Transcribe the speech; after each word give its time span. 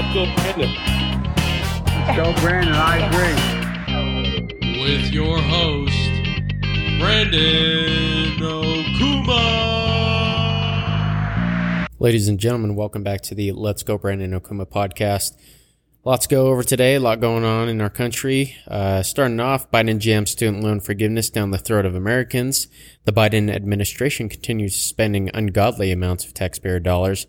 let's 0.00 0.14
go, 0.14 0.26
Brandon. 0.36 0.70
Let's 1.86 2.16
go, 2.16 2.32
Brandon. 2.40 2.72
I 2.72 2.98
agree. 3.08 3.34
With 4.80 5.10
your 5.10 5.40
host, 5.40 5.92
Brandon 7.00 8.38
Okuma. 8.38 9.38
Ladies 11.98 12.28
and 12.28 12.38
gentlemen, 12.38 12.76
welcome 12.76 13.02
back 13.02 13.22
to 13.22 13.34
the 13.34 13.50
Let's 13.50 13.82
Go 13.82 13.98
Brandon 13.98 14.38
Okuma 14.38 14.66
podcast. 14.66 15.36
Lots 16.04 16.28
to 16.28 16.34
go 16.36 16.46
over 16.46 16.62
today, 16.62 16.94
a 16.94 17.00
lot 17.00 17.18
going 17.20 17.42
on 17.42 17.68
in 17.68 17.80
our 17.80 17.90
country. 17.90 18.54
Uh, 18.68 19.02
starting 19.02 19.40
off, 19.40 19.68
Biden 19.72 19.98
jams 19.98 20.30
student 20.30 20.62
loan 20.62 20.78
forgiveness 20.78 21.28
down 21.28 21.50
the 21.50 21.58
throat 21.58 21.84
of 21.84 21.96
Americans. 21.96 22.68
The 23.04 23.12
Biden 23.12 23.52
administration 23.52 24.28
continues 24.28 24.76
spending 24.76 25.28
ungodly 25.34 25.90
amounts 25.90 26.24
of 26.24 26.34
taxpayer 26.34 26.78
dollars. 26.78 27.26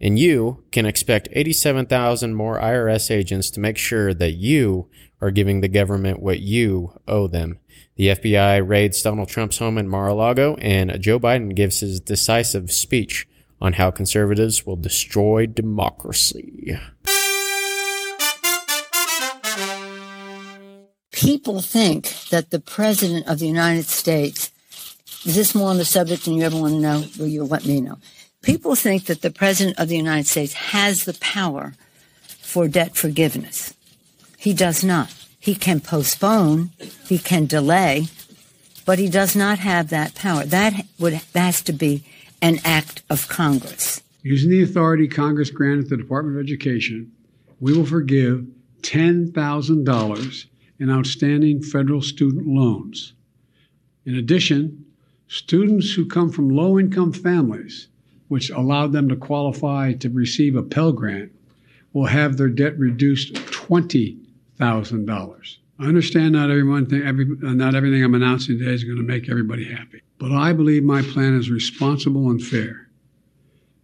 And 0.00 0.18
you 0.18 0.62
can 0.70 0.86
expect 0.86 1.28
87,000 1.32 2.34
more 2.34 2.60
IRS 2.60 3.10
agents 3.10 3.50
to 3.50 3.60
make 3.60 3.76
sure 3.76 4.14
that 4.14 4.32
you 4.32 4.88
are 5.20 5.32
giving 5.32 5.60
the 5.60 5.68
government 5.68 6.20
what 6.20 6.40
you 6.40 6.92
owe 7.08 7.26
them. 7.26 7.58
The 7.96 8.08
FBI 8.08 8.66
raids 8.66 9.02
Donald 9.02 9.28
Trump's 9.28 9.58
home 9.58 9.76
in 9.76 9.88
Mar-a-Lago 9.88 10.54
and 10.60 11.00
Joe 11.00 11.18
Biden 11.18 11.54
gives 11.54 11.80
his 11.80 11.98
decisive 11.98 12.70
speech 12.70 13.26
on 13.60 13.72
how 13.72 13.90
conservatives 13.90 14.64
will 14.64 14.76
destroy 14.76 15.46
democracy. 15.46 16.78
People 21.10 21.60
think 21.60 22.28
that 22.30 22.50
the 22.50 22.60
President 22.60 23.26
of 23.26 23.40
the 23.40 23.48
United 23.48 23.86
States, 23.86 24.52
is 25.24 25.34
this 25.34 25.56
more 25.56 25.70
on 25.70 25.78
the 25.78 25.84
subject 25.84 26.24
than 26.24 26.34
you 26.34 26.44
ever 26.44 26.56
want 26.56 26.74
to 26.74 26.80
know? 26.80 27.04
Will 27.18 27.26
you 27.26 27.42
let 27.42 27.66
me 27.66 27.80
know? 27.80 27.98
People 28.48 28.76
think 28.76 29.04
that 29.04 29.20
the 29.20 29.30
President 29.30 29.78
of 29.78 29.88
the 29.88 29.96
United 29.98 30.26
States 30.26 30.54
has 30.54 31.04
the 31.04 31.12
power 31.20 31.74
for 32.40 32.66
debt 32.66 32.96
forgiveness. 32.96 33.74
He 34.38 34.54
does 34.54 34.82
not. 34.82 35.14
He 35.38 35.54
can 35.54 35.80
postpone, 35.80 36.70
he 37.06 37.18
can 37.18 37.44
delay, 37.44 38.06
but 38.86 38.98
he 38.98 39.10
does 39.10 39.36
not 39.36 39.58
have 39.58 39.90
that 39.90 40.14
power. 40.14 40.44
That 40.44 40.86
would 40.98 41.12
that 41.12 41.44
has 41.44 41.60
to 41.64 41.74
be 41.74 42.04
an 42.40 42.58
act 42.64 43.02
of 43.10 43.28
Congress. 43.28 44.02
Using 44.22 44.48
the 44.48 44.62
authority 44.62 45.08
Congress 45.08 45.50
granted 45.50 45.90
the 45.90 45.98
Department 45.98 46.38
of 46.38 46.42
Education, 46.42 47.12
we 47.60 47.76
will 47.76 47.84
forgive 47.84 48.46
$10,000 48.80 50.44
in 50.78 50.90
outstanding 50.90 51.62
federal 51.62 52.00
student 52.00 52.46
loans. 52.46 53.12
In 54.06 54.14
addition, 54.14 54.86
students 55.26 55.92
who 55.92 56.06
come 56.06 56.30
from 56.30 56.48
low 56.48 56.78
income 56.78 57.12
families, 57.12 57.88
which 58.28 58.50
allowed 58.50 58.92
them 58.92 59.08
to 59.08 59.16
qualify 59.16 59.94
to 59.94 60.10
receive 60.10 60.54
a 60.54 60.62
Pell 60.62 60.92
Grant, 60.92 61.32
will 61.92 62.06
have 62.06 62.36
their 62.36 62.48
debt 62.48 62.78
reduced 62.78 63.34
$20,000. 63.34 65.56
I 65.80 65.84
understand 65.84 66.32
not 66.32 66.50
everyone 66.50 66.88
every, 67.04 67.24
uh, 67.24 67.54
not 67.54 67.74
everything 67.74 68.02
I'm 68.02 68.14
announcing 68.14 68.58
today 68.58 68.72
is 68.72 68.84
going 68.84 68.96
to 68.96 69.02
make 69.02 69.28
everybody 69.28 69.64
happy, 69.64 70.02
but 70.18 70.32
I 70.32 70.52
believe 70.52 70.82
my 70.82 71.02
plan 71.02 71.38
is 71.38 71.50
responsible 71.50 72.30
and 72.30 72.42
fair. 72.42 72.88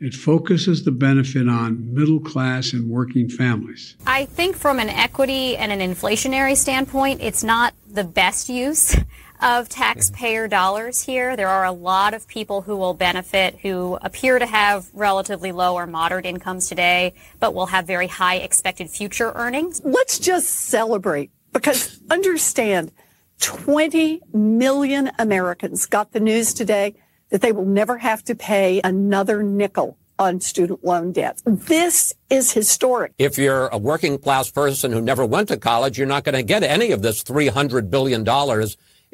It 0.01 0.13
focuses 0.13 0.85
the 0.85 0.91
benefit 0.91 1.49
on 1.49 1.95
middle 1.95 2.21
class 2.21 2.73
and 2.73 2.91
working 2.91 3.29
families. 3.29 3.97
I 4.07 4.27
think 4.27 4.57
from 4.57 4.81
an 4.81 4.91
equity 4.91 5.57
and 5.57 5.71
an 5.71 5.79
inflationary 5.79 6.57
standpoint, 6.57 7.23
it's 7.23 7.45
not 7.45 7.75
the 7.89 8.05
best 8.05 8.49
use 8.49 8.97
of 9.41 9.69
taxpayer 9.69 10.49
dollars 10.49 11.03
here. 11.03 11.37
There 11.37 11.49
are 11.49 11.65
a 11.65 11.73
lot 11.73 12.15
of 12.15 12.27
people 12.29 12.63
who 12.63 12.77
will 12.77 12.95
benefit 12.95 13.59
who 13.61 13.99
appear 14.03 14.39
to 14.39 14.47
have 14.47 14.89
relatively 14.93 15.53
low 15.53 15.75
or 15.75 15.87
moderate 15.87 16.27
incomes 16.27 16.69
today, 16.69 17.15
but 17.41 17.55
will 17.55 17.67
have 17.67 17.87
very 17.87 18.07
high 18.07 18.37
expected 18.37 18.91
future 18.91 19.33
earnings. 19.35 19.81
Let's 19.85 20.19
just 20.19 20.49
celebrate 20.49 21.31
because 21.53 22.01
understand 22.11 22.93
20 23.41 24.23
million 24.33 25.11
Americans 25.19 25.87
got 25.87 26.13
the 26.13 26.21
news 26.21 26.55
today 26.55 26.95
that 27.31 27.41
they 27.41 27.53
will 27.53 27.65
never 27.65 27.99
have 27.99 28.23
to 28.25 28.35
pay 28.35 28.81
another 28.85 29.43
nickel 29.43 29.99
on 30.19 30.41
student 30.41 30.85
loan 30.85 31.13
debt. 31.13 31.43
This 31.45 32.15
is 32.31 32.53
historic. 32.53 33.13
If 33.19 33.37
you're 33.37 33.67
a 33.69 33.79
working 33.79 34.19
class 34.19 34.51
person 34.51 34.93
who 34.93 35.01
never 35.01 35.27
went 35.27 35.49
to 35.49 35.57
college, 35.57 35.99
you're 35.99 36.07
not 36.07 36.25
going 36.25 36.37
to 36.37 36.43
get 36.43 36.63
any 36.63 36.93
of 36.93 37.03
this 37.03 37.23
$300 37.25 37.91
billion 37.91 38.25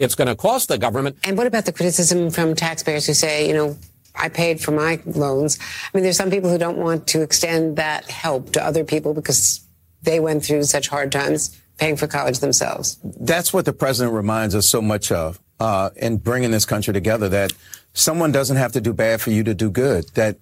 it's 0.01 0.15
going 0.15 0.27
to 0.27 0.35
cost 0.35 0.69
the 0.69 0.79
government. 0.79 1.19
And 1.25 1.39
what 1.39 1.47
about 1.47 1.67
the 1.67 1.73
criticism 1.73 2.31
from 2.31 2.57
taxpayers 2.57 3.07
who 3.07 3.15
say, 3.15 3.47
you 3.47 3.53
know, 3.53 3.77
I 4.17 4.31
paid 4.31 4.61
for 4.61 4.73
my 4.73 4.99
loans? 5.05 5.59
I 5.61 5.97
mean, 5.97 6.03
there's 6.03 6.17
some 6.17 6.31
people 6.31 6.51
who 6.51 6.59
don't 6.59 6.79
want 6.79 7.07
to 7.09 7.23
extend 7.23 7.77
that 7.77 8.11
help 8.11 8.53
to 8.55 8.65
other 8.65 8.83
people 8.83 9.15
because 9.15 9.61
they 10.03 10.19
went 10.19 10.45
through 10.45 10.65
such 10.65 10.89
hard 10.89 11.13
times 11.13 11.57
paying 11.77 11.97
for 11.97 12.07
college 12.07 12.41
themselves. 12.41 12.99
That's 13.05 13.53
what 13.53 13.67
the 13.67 13.73
president 13.75 14.15
reminds 14.15 14.55
us 14.55 14.67
so 14.67 14.81
much 14.83 15.13
of 15.13 15.39
uh, 15.61 15.91
in 15.97 16.17
bringing 16.17 16.51
this 16.51 16.65
country 16.65 16.95
together 16.95 17.29
that 17.29 17.53
someone 17.93 18.33
doesn't 18.33 18.57
have 18.57 18.73
to 18.73 18.81
do 18.81 18.95
bad 18.95 19.21
for 19.21 19.31
you 19.31 19.45
to 19.45 19.55
do 19.55 19.71
good, 19.71 20.09
that 20.15 20.39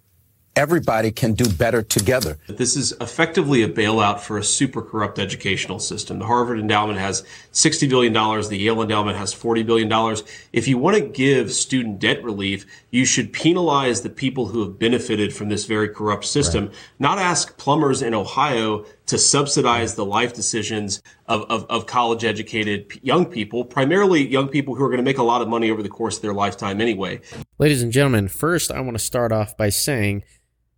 everybody 0.59 1.13
can 1.13 1.35
do 1.35 1.49
better 1.49 1.83
together. 1.83 2.37
This 2.49 2.77
is 2.77 2.93
effectively 3.01 3.63
a 3.63 3.69
bailout 3.69 4.19
for 4.19 4.39
a 4.39 4.43
super 4.43 4.83
corrupt 4.83 5.21
educational 5.21 5.79
system. 5.79 6.19
The 6.19 6.27
Harvard 6.27 6.59
endowment 6.59 6.99
has 6.99 7.25
$60 7.53 7.89
billion. 7.89 8.13
The 8.13 8.57
Yale 8.57 8.83
endowment 8.83 9.17
has 9.17 9.33
$40 9.33 9.65
billion. 9.65 10.17
If 10.53 10.67
you 10.67 10.77
want 10.77 10.97
to 10.97 11.03
give 11.03 11.53
student 11.53 12.01
debt 12.01 12.25
relief, 12.25 12.67
you 12.91 13.05
should 13.05 13.33
penalize 13.33 14.01
the 14.01 14.11
people 14.11 14.49
who 14.49 14.65
have 14.65 14.81
benefited 14.81 15.33
from 15.33 15.49
this 15.49 15.65
very 15.65 15.89
corrupt 15.91 16.25
system, 16.25 16.67
right. 16.67 16.75
not 16.99 17.19
ask 17.19 17.57
plumbers 17.57 18.03
in 18.03 18.13
Ohio 18.13 18.85
to 19.07 19.17
subsidize 19.17 19.95
the 19.95 20.05
life 20.05 20.35
decisions 20.35 21.01
of, 21.29 21.43
of, 21.49 21.65
of, 21.71 21.87
college 21.87 22.25
educated 22.25 22.93
young 23.03 23.25
people, 23.25 23.65
primarily 23.65 24.27
young 24.29 24.49
people 24.49 24.75
who 24.75 24.85
are 24.85 24.89
going 24.89 24.99
to 24.99 25.05
make 25.05 25.17
a 25.17 25.23
lot 25.23 25.41
of 25.41 25.49
money 25.49 25.71
over 25.71 25.83
the 25.83 25.89
course 25.89 26.17
of 26.17 26.23
their 26.23 26.35
lifetime 26.35 26.81
anyway. 26.81 27.19
Ladies 27.59 27.83
and 27.83 27.91
gentlemen, 27.91 28.29
first 28.29 28.71
I 28.71 28.81
want 28.81 28.99
to 28.99 29.03
start 29.03 29.33
off 29.33 29.57
by 29.57 29.71
saying 29.71 30.25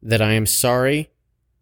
that 0.02 0.22
I 0.22 0.32
am 0.32 0.46
sorry 0.46 1.10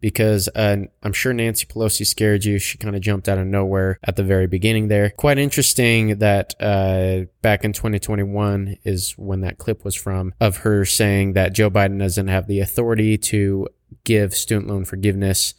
because 0.01 0.47
uh, 0.55 0.77
I'm 1.03 1.13
sure 1.13 1.33
Nancy 1.33 1.65
Pelosi 1.65 2.05
scared 2.05 2.45
you. 2.45 2.57
She 2.57 2.77
kind 2.77 2.95
of 2.95 3.01
jumped 3.01 3.27
out 3.27 3.37
of 3.37 3.47
nowhere 3.47 3.99
at 4.03 4.15
the 4.15 4.23
very 4.23 4.47
beginning 4.47 4.87
there. 4.87 5.09
Quite 5.09 5.37
interesting 5.37 6.19
that 6.19 6.53
uh, 6.59 7.25
back 7.41 7.63
in 7.63 7.73
2021 7.73 8.77
is 8.83 9.11
when 9.17 9.41
that 9.41 9.57
clip 9.57 9.83
was 9.83 9.95
from 9.95 10.33
of 10.39 10.57
her 10.57 10.85
saying 10.85 11.33
that 11.33 11.53
Joe 11.53 11.69
Biden 11.69 11.99
doesn't 11.99 12.27
have 12.27 12.47
the 12.47 12.59
authority 12.59 13.17
to 13.17 13.67
give 14.03 14.33
student 14.33 14.67
loan 14.67 14.85
forgiveness. 14.85 15.53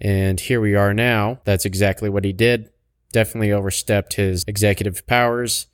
And 0.00 0.40
here 0.40 0.60
we 0.60 0.74
are 0.74 0.94
now. 0.94 1.40
That's 1.44 1.64
exactly 1.64 2.08
what 2.08 2.24
he 2.24 2.32
did. 2.32 2.70
Definitely 3.12 3.52
overstepped 3.52 4.14
his 4.14 4.44
executive 4.46 5.06
powers. 5.06 5.66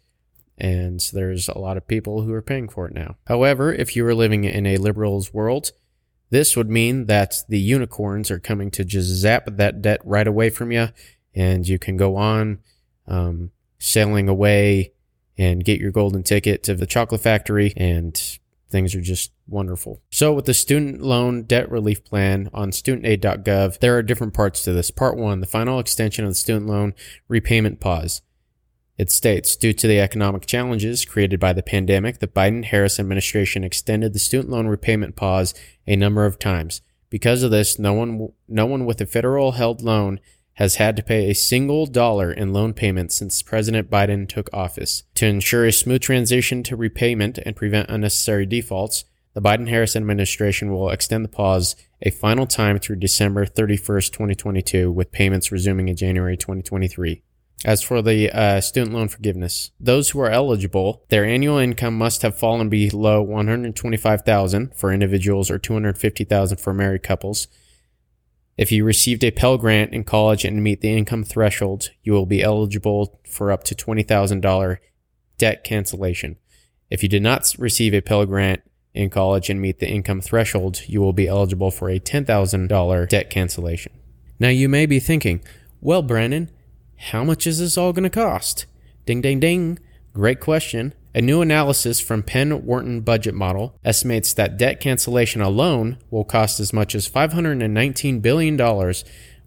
And 0.58 1.00
there's 1.14 1.48
a 1.48 1.58
lot 1.58 1.78
of 1.78 1.86
people 1.86 2.22
who 2.22 2.34
are 2.34 2.42
paying 2.42 2.68
for 2.68 2.86
it 2.86 2.92
now. 2.92 3.16
However, 3.26 3.72
if 3.72 3.96
you 3.96 4.04
were 4.04 4.14
living 4.14 4.44
in 4.44 4.66
a 4.66 4.76
liberal's 4.76 5.32
world, 5.32 5.72
this 6.30 6.56
would 6.56 6.70
mean 6.70 7.06
that 7.06 7.42
the 7.48 7.58
unicorns 7.58 8.30
are 8.30 8.38
coming 8.38 8.70
to 8.72 8.84
just 8.84 9.08
zap 9.08 9.46
that 9.46 9.82
debt 9.82 10.00
right 10.04 10.26
away 10.26 10.50
from 10.50 10.72
you, 10.72 10.88
and 11.34 11.66
you 11.68 11.78
can 11.78 11.96
go 11.96 12.16
on 12.16 12.60
um, 13.06 13.50
sailing 13.78 14.28
away 14.28 14.92
and 15.36 15.64
get 15.64 15.80
your 15.80 15.90
golden 15.90 16.22
ticket 16.22 16.62
to 16.64 16.74
the 16.74 16.86
chocolate 16.86 17.20
factory, 17.20 17.72
and 17.76 18.38
things 18.68 18.94
are 18.94 19.00
just 19.00 19.32
wonderful. 19.48 20.00
So, 20.10 20.32
with 20.32 20.44
the 20.44 20.54
student 20.54 21.02
loan 21.02 21.42
debt 21.42 21.70
relief 21.70 22.04
plan 22.04 22.48
on 22.54 22.70
studentaid.gov, 22.70 23.80
there 23.80 23.96
are 23.96 24.02
different 24.02 24.34
parts 24.34 24.62
to 24.64 24.72
this. 24.72 24.90
Part 24.90 25.16
one, 25.16 25.40
the 25.40 25.46
final 25.46 25.78
extension 25.78 26.24
of 26.24 26.30
the 26.30 26.36
student 26.36 26.66
loan 26.66 26.94
repayment 27.28 27.80
pause. 27.80 28.22
It 29.00 29.10
states, 29.10 29.56
due 29.56 29.72
to 29.72 29.86
the 29.86 29.98
economic 29.98 30.44
challenges 30.44 31.06
created 31.06 31.40
by 31.40 31.54
the 31.54 31.62
pandemic, 31.62 32.18
the 32.18 32.26
Biden 32.26 32.66
Harris 32.66 33.00
administration 33.00 33.64
extended 33.64 34.12
the 34.12 34.18
student 34.18 34.50
loan 34.50 34.66
repayment 34.66 35.16
pause 35.16 35.54
a 35.86 35.96
number 35.96 36.26
of 36.26 36.38
times. 36.38 36.82
Because 37.08 37.42
of 37.42 37.50
this, 37.50 37.78
no 37.78 37.94
one, 37.94 38.28
no 38.46 38.66
one 38.66 38.84
with 38.84 39.00
a 39.00 39.06
federal 39.06 39.52
held 39.52 39.80
loan 39.80 40.20
has 40.56 40.74
had 40.74 40.96
to 40.96 41.02
pay 41.02 41.30
a 41.30 41.34
single 41.34 41.86
dollar 41.86 42.30
in 42.30 42.52
loan 42.52 42.74
payments 42.74 43.16
since 43.16 43.40
President 43.40 43.88
Biden 43.88 44.28
took 44.28 44.50
office. 44.52 45.04
To 45.14 45.24
ensure 45.24 45.64
a 45.64 45.72
smooth 45.72 46.02
transition 46.02 46.62
to 46.64 46.76
repayment 46.76 47.38
and 47.38 47.56
prevent 47.56 47.88
unnecessary 47.88 48.44
defaults, 48.44 49.06
the 49.32 49.40
Biden 49.40 49.70
Harris 49.70 49.96
administration 49.96 50.70
will 50.70 50.90
extend 50.90 51.24
the 51.24 51.30
pause 51.30 51.74
a 52.02 52.10
final 52.10 52.46
time 52.46 52.78
through 52.78 52.96
December 52.96 53.46
31st, 53.46 54.12
2022, 54.12 54.92
with 54.92 55.10
payments 55.10 55.50
resuming 55.50 55.88
in 55.88 55.96
January 55.96 56.36
2023. 56.36 57.22
As 57.64 57.82
for 57.82 58.00
the 58.00 58.30
uh, 58.30 58.60
student 58.62 58.94
loan 58.94 59.08
forgiveness, 59.08 59.70
those 59.78 60.10
who 60.10 60.20
are 60.20 60.30
eligible, 60.30 61.04
their 61.10 61.26
annual 61.26 61.58
income 61.58 61.96
must 61.98 62.22
have 62.22 62.38
fallen 62.38 62.70
below 62.70 63.20
125,000 63.20 64.74
for 64.74 64.92
individuals 64.92 65.50
or 65.50 65.58
250,000 65.58 66.56
for 66.58 66.72
married 66.72 67.02
couples. 67.02 67.48
If 68.56 68.72
you 68.72 68.84
received 68.84 69.24
a 69.24 69.30
Pell 69.30 69.58
Grant 69.58 69.92
in 69.92 70.04
college 70.04 70.44
and 70.44 70.62
meet 70.62 70.80
the 70.80 70.96
income 70.96 71.22
threshold, 71.22 71.90
you 72.02 72.12
will 72.12 72.26
be 72.26 72.42
eligible 72.42 73.20
for 73.28 73.52
up 73.52 73.64
to 73.64 73.74
$20,000 73.74 74.78
debt 75.36 75.62
cancellation. 75.62 76.36
If 76.88 77.02
you 77.02 77.08
did 77.10 77.22
not 77.22 77.54
receive 77.58 77.92
a 77.94 78.00
Pell 78.00 78.24
Grant 78.24 78.62
in 78.94 79.10
college 79.10 79.50
and 79.50 79.60
meet 79.60 79.80
the 79.80 79.88
income 79.88 80.22
threshold, 80.22 80.82
you 80.86 81.00
will 81.00 81.12
be 81.12 81.28
eligible 81.28 81.70
for 81.70 81.90
a 81.90 82.00
$10,000 82.00 83.08
debt 83.08 83.30
cancellation. 83.30 83.92
Now 84.38 84.48
you 84.48 84.68
may 84.68 84.86
be 84.86 84.98
thinking, 84.98 85.42
well, 85.80 86.02
Brandon, 86.02 86.50
how 87.00 87.24
much 87.24 87.46
is 87.46 87.58
this 87.58 87.78
all 87.78 87.94
going 87.94 88.04
to 88.04 88.10
cost? 88.10 88.66
Ding, 89.06 89.22
ding, 89.22 89.40
ding. 89.40 89.78
Great 90.12 90.38
question. 90.38 90.92
A 91.14 91.22
new 91.22 91.40
analysis 91.40 91.98
from 91.98 92.22
Penn 92.22 92.66
Wharton 92.66 93.00
Budget 93.00 93.34
Model 93.34 93.74
estimates 93.82 94.34
that 94.34 94.58
debt 94.58 94.80
cancellation 94.80 95.40
alone 95.40 95.96
will 96.10 96.24
cost 96.24 96.60
as 96.60 96.74
much 96.74 96.94
as 96.94 97.08
$519 97.08 98.20
billion, 98.20 98.94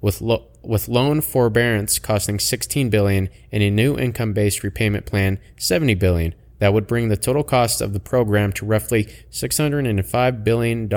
with, 0.01 0.19
lo- 0.19 0.47
with 0.63 0.87
loan 0.87 1.21
forbearance 1.21 1.99
costing 1.99 2.39
16 2.39 2.89
billion 2.89 3.29
and 3.51 3.61
a 3.61 3.69
new 3.69 3.97
income-based 3.97 4.63
repayment 4.63 5.05
plan 5.05 5.39
70 5.57 5.93
billion. 5.93 6.33
That 6.57 6.73
would 6.73 6.87
bring 6.87 7.09
the 7.09 7.17
total 7.17 7.43
cost 7.43 7.81
of 7.81 7.93
the 7.93 7.99
program 7.99 8.51
to 8.53 8.65
roughly 8.65 9.05
$605 9.31 10.43
billion. 10.43 10.89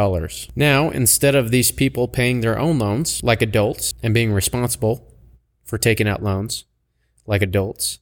Now, 0.56 0.90
instead 0.90 1.34
of 1.34 1.50
these 1.50 1.70
people 1.70 2.08
paying 2.08 2.40
their 2.40 2.58
own 2.58 2.78
loans 2.78 3.22
like 3.22 3.42
adults 3.42 3.92
and 4.02 4.14
being 4.14 4.32
responsible 4.32 5.06
for 5.66 5.76
taking 5.76 6.08
out 6.08 6.22
loans 6.22 6.64
like 7.26 7.42
adults, 7.42 7.98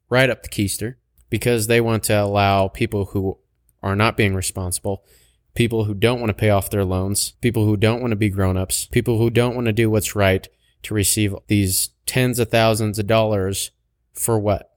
right 0.08 0.30
up 0.30 0.42
the 0.42 0.48
keister 0.48 0.94
because 1.30 1.66
they 1.66 1.80
want 1.80 2.04
to 2.04 2.14
allow 2.14 2.68
people 2.68 3.06
who 3.06 3.38
are 3.82 3.96
not 3.96 4.16
being 4.16 4.34
responsible, 4.34 5.04
people 5.54 5.84
who 5.84 5.94
don't 5.94 6.20
want 6.20 6.30
to 6.30 6.34
pay 6.34 6.50
off 6.50 6.70
their 6.70 6.84
loans, 6.84 7.32
people 7.40 7.64
who 7.64 7.76
don't 7.76 8.00
want 8.00 8.12
to 8.12 8.16
be 8.16 8.30
grown-ups, 8.30 8.86
people 8.86 9.18
who 9.18 9.30
don't 9.30 9.54
want 9.54 9.66
to 9.66 9.72
do 9.72 9.90
what's 9.90 10.16
right 10.16 10.48
to 10.82 10.94
receive 10.94 11.34
these 11.48 11.90
tens 12.06 12.38
of 12.38 12.50
thousands 12.50 12.98
of 12.98 13.06
dollars 13.06 13.70
for 14.12 14.38
what? 14.38 14.70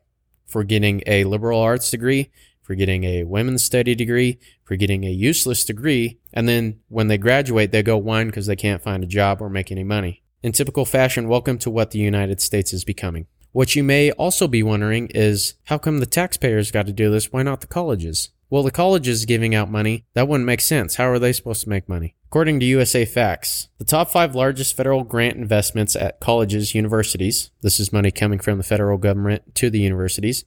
For 0.46 0.64
getting 0.64 1.02
a 1.06 1.24
liberal 1.24 1.60
arts 1.60 1.90
degree, 1.92 2.32
for 2.72 2.76
getting 2.76 3.04
a 3.04 3.26
women's 3.26 3.66
study 3.66 3.94
degree, 3.96 4.40
for 4.64 4.78
getting 4.78 5.04
a 5.04 5.10
useless 5.10 5.66
degree, 5.66 6.18
and 6.32 6.48
then 6.48 6.80
when 6.88 7.10
they 7.10 7.18
graduate, 7.18 7.74
they 7.74 7.84
go 7.84 7.98
whine 7.98 8.28
because 8.28 8.46
they 8.46 8.56
can't 8.56 8.82
find 8.82 9.04
a 9.04 9.08
job 9.08 9.42
or 9.42 9.50
make 9.50 9.74
any 9.74 9.84
money. 9.84 10.24
In 10.42 10.54
typical 10.54 10.86
fashion, 10.86 11.28
welcome 11.28 11.58
to 11.58 11.70
what 11.70 11.92
the 11.92 12.00
United 12.00 12.40
States 12.40 12.72
is 12.72 12.86
becoming. 12.86 13.28
What 13.52 13.76
you 13.76 13.84
may 13.84 14.12
also 14.12 14.48
be 14.48 14.64
wondering 14.64 15.08
is 15.08 15.56
how 15.66 15.80
come 15.80 16.00
the 16.00 16.06
taxpayers 16.06 16.72
got 16.72 16.86
to 16.86 16.94
do 16.94 17.12
this? 17.12 17.34
Why 17.34 17.44
not 17.44 17.60
the 17.60 17.68
colleges? 17.68 18.30
Well, 18.50 18.64
the 18.64 18.72
colleges 18.72 19.26
giving 19.26 19.54
out 19.54 19.70
money, 19.70 20.06
that 20.14 20.30
wouldn't 20.30 20.46
make 20.46 20.62
sense. 20.62 20.96
How 20.96 21.10
are 21.10 21.20
they 21.20 21.34
supposed 21.34 21.64
to 21.64 21.70
make 21.70 21.90
money? 21.90 22.16
According 22.28 22.62
to 22.62 22.66
USA 22.66 23.04
Facts, 23.04 23.68
the 23.80 23.84
top 23.84 24.10
five 24.10 24.34
largest 24.34 24.78
federal 24.78 25.04
grant 25.04 25.36
investments 25.36 25.98
at 25.98 26.22
colleges, 26.22 26.74
universities, 26.74 27.52
this 27.62 27.82
is 27.82 27.92
money 27.92 28.12
coming 28.12 28.40
from 28.40 28.58
the 28.58 28.64
federal 28.64 28.98
government 28.98 29.56
to 29.56 29.70
the 29.70 29.80
universities. 29.80 30.46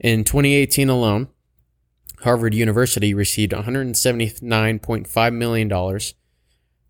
In 0.00 0.22
2018 0.22 0.88
alone, 0.88 1.28
Harvard 2.22 2.54
University 2.54 3.14
received 3.14 3.52
$179.5 3.52 5.34
million 5.34 6.00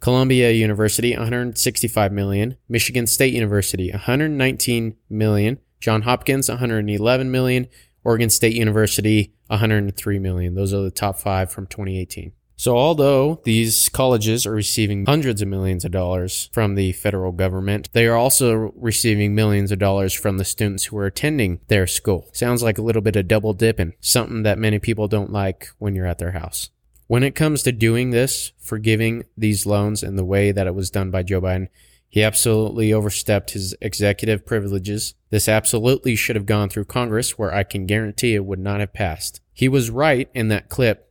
Columbia 0.01 0.53
University 0.53 1.13
165 1.13 2.13
million, 2.13 2.57
Michigan 2.69 3.07
State 3.07 3.35
University 3.35 3.91
119 3.91 4.97
million, 5.11 5.59
John 5.81 6.03
Hopkins 6.03 6.49
111 6.49 7.31
million, 7.31 7.67
Oregon 8.05 8.31
State 8.31 8.55
University 8.55 9.35
103 9.49 10.19
million. 10.19 10.55
Those 10.55 10.73
are 10.73 10.83
the 10.83 10.91
top 10.91 11.19
5 11.19 11.51
from 11.51 11.67
2018. 11.67 12.33
So 12.59 12.77
although 12.77 13.41
these 13.45 13.89
colleges 13.89 14.45
are 14.45 14.51
receiving 14.51 15.07
hundreds 15.07 15.41
of 15.41 15.47
millions 15.47 15.85
of 15.85 15.93
dollars 15.93 16.51
from 16.53 16.75
the 16.75 16.91
federal 16.91 17.31
government, 17.31 17.89
they 17.93 18.05
are 18.09 18.17
also 18.17 18.73
receiving 18.75 19.33
millions 19.33 19.71
of 19.71 19.79
dollars 19.79 20.13
from 20.13 20.39
the 20.39 20.45
students 20.45 20.87
who 20.87 20.99
are 20.99 21.07
attending 21.07 21.61
their 21.69 21.87
school. 21.87 22.29
Sounds 22.33 22.61
like 22.61 22.77
a 22.77 22.83
little 22.83 23.01
bit 23.01 23.15
of 23.15 23.29
double 23.29 23.55
dipping, 23.55 23.95
something 24.01 24.43
that 24.43 24.59
many 24.59 24.81
people 24.81 25.07
don't 25.07 25.31
like 25.31 25.69
when 25.79 25.95
you're 25.95 26.05
at 26.05 26.19
their 26.19 26.33
house. 26.33 26.71
When 27.07 27.23
it 27.23 27.37
comes 27.37 27.63
to 27.63 27.71
doing 27.71 28.11
this, 28.11 28.51
forgiving 28.59 29.25
these 29.37 29.65
loans 29.65 30.03
in 30.03 30.17
the 30.17 30.25
way 30.25 30.51
that 30.51 30.67
it 30.67 30.75
was 30.75 30.91
done 30.91 31.13
by 31.13 31.23
Joe 31.23 31.41
Biden, 31.41 31.69
he 32.09 32.25
absolutely 32.25 32.93
overstepped 32.93 33.53
his 33.53 33.77
executive 33.81 34.45
privileges. 34.45 35.15
This 35.31 35.49
absolutely 35.49 36.17
should 36.17 36.35
have 36.35 36.45
gone 36.45 36.71
through 36.71 36.87
Congress, 36.87 37.39
where 37.39 37.55
I 37.55 37.63
can 37.63 37.87
guarantee 37.87 38.35
it 38.35 38.45
would 38.45 38.59
not 38.59 38.81
have 38.81 38.93
passed. 38.93 39.41
He 39.53 39.69
was 39.69 39.91
right 39.91 40.29
in 40.35 40.49
that 40.49 40.69
clip 40.69 41.08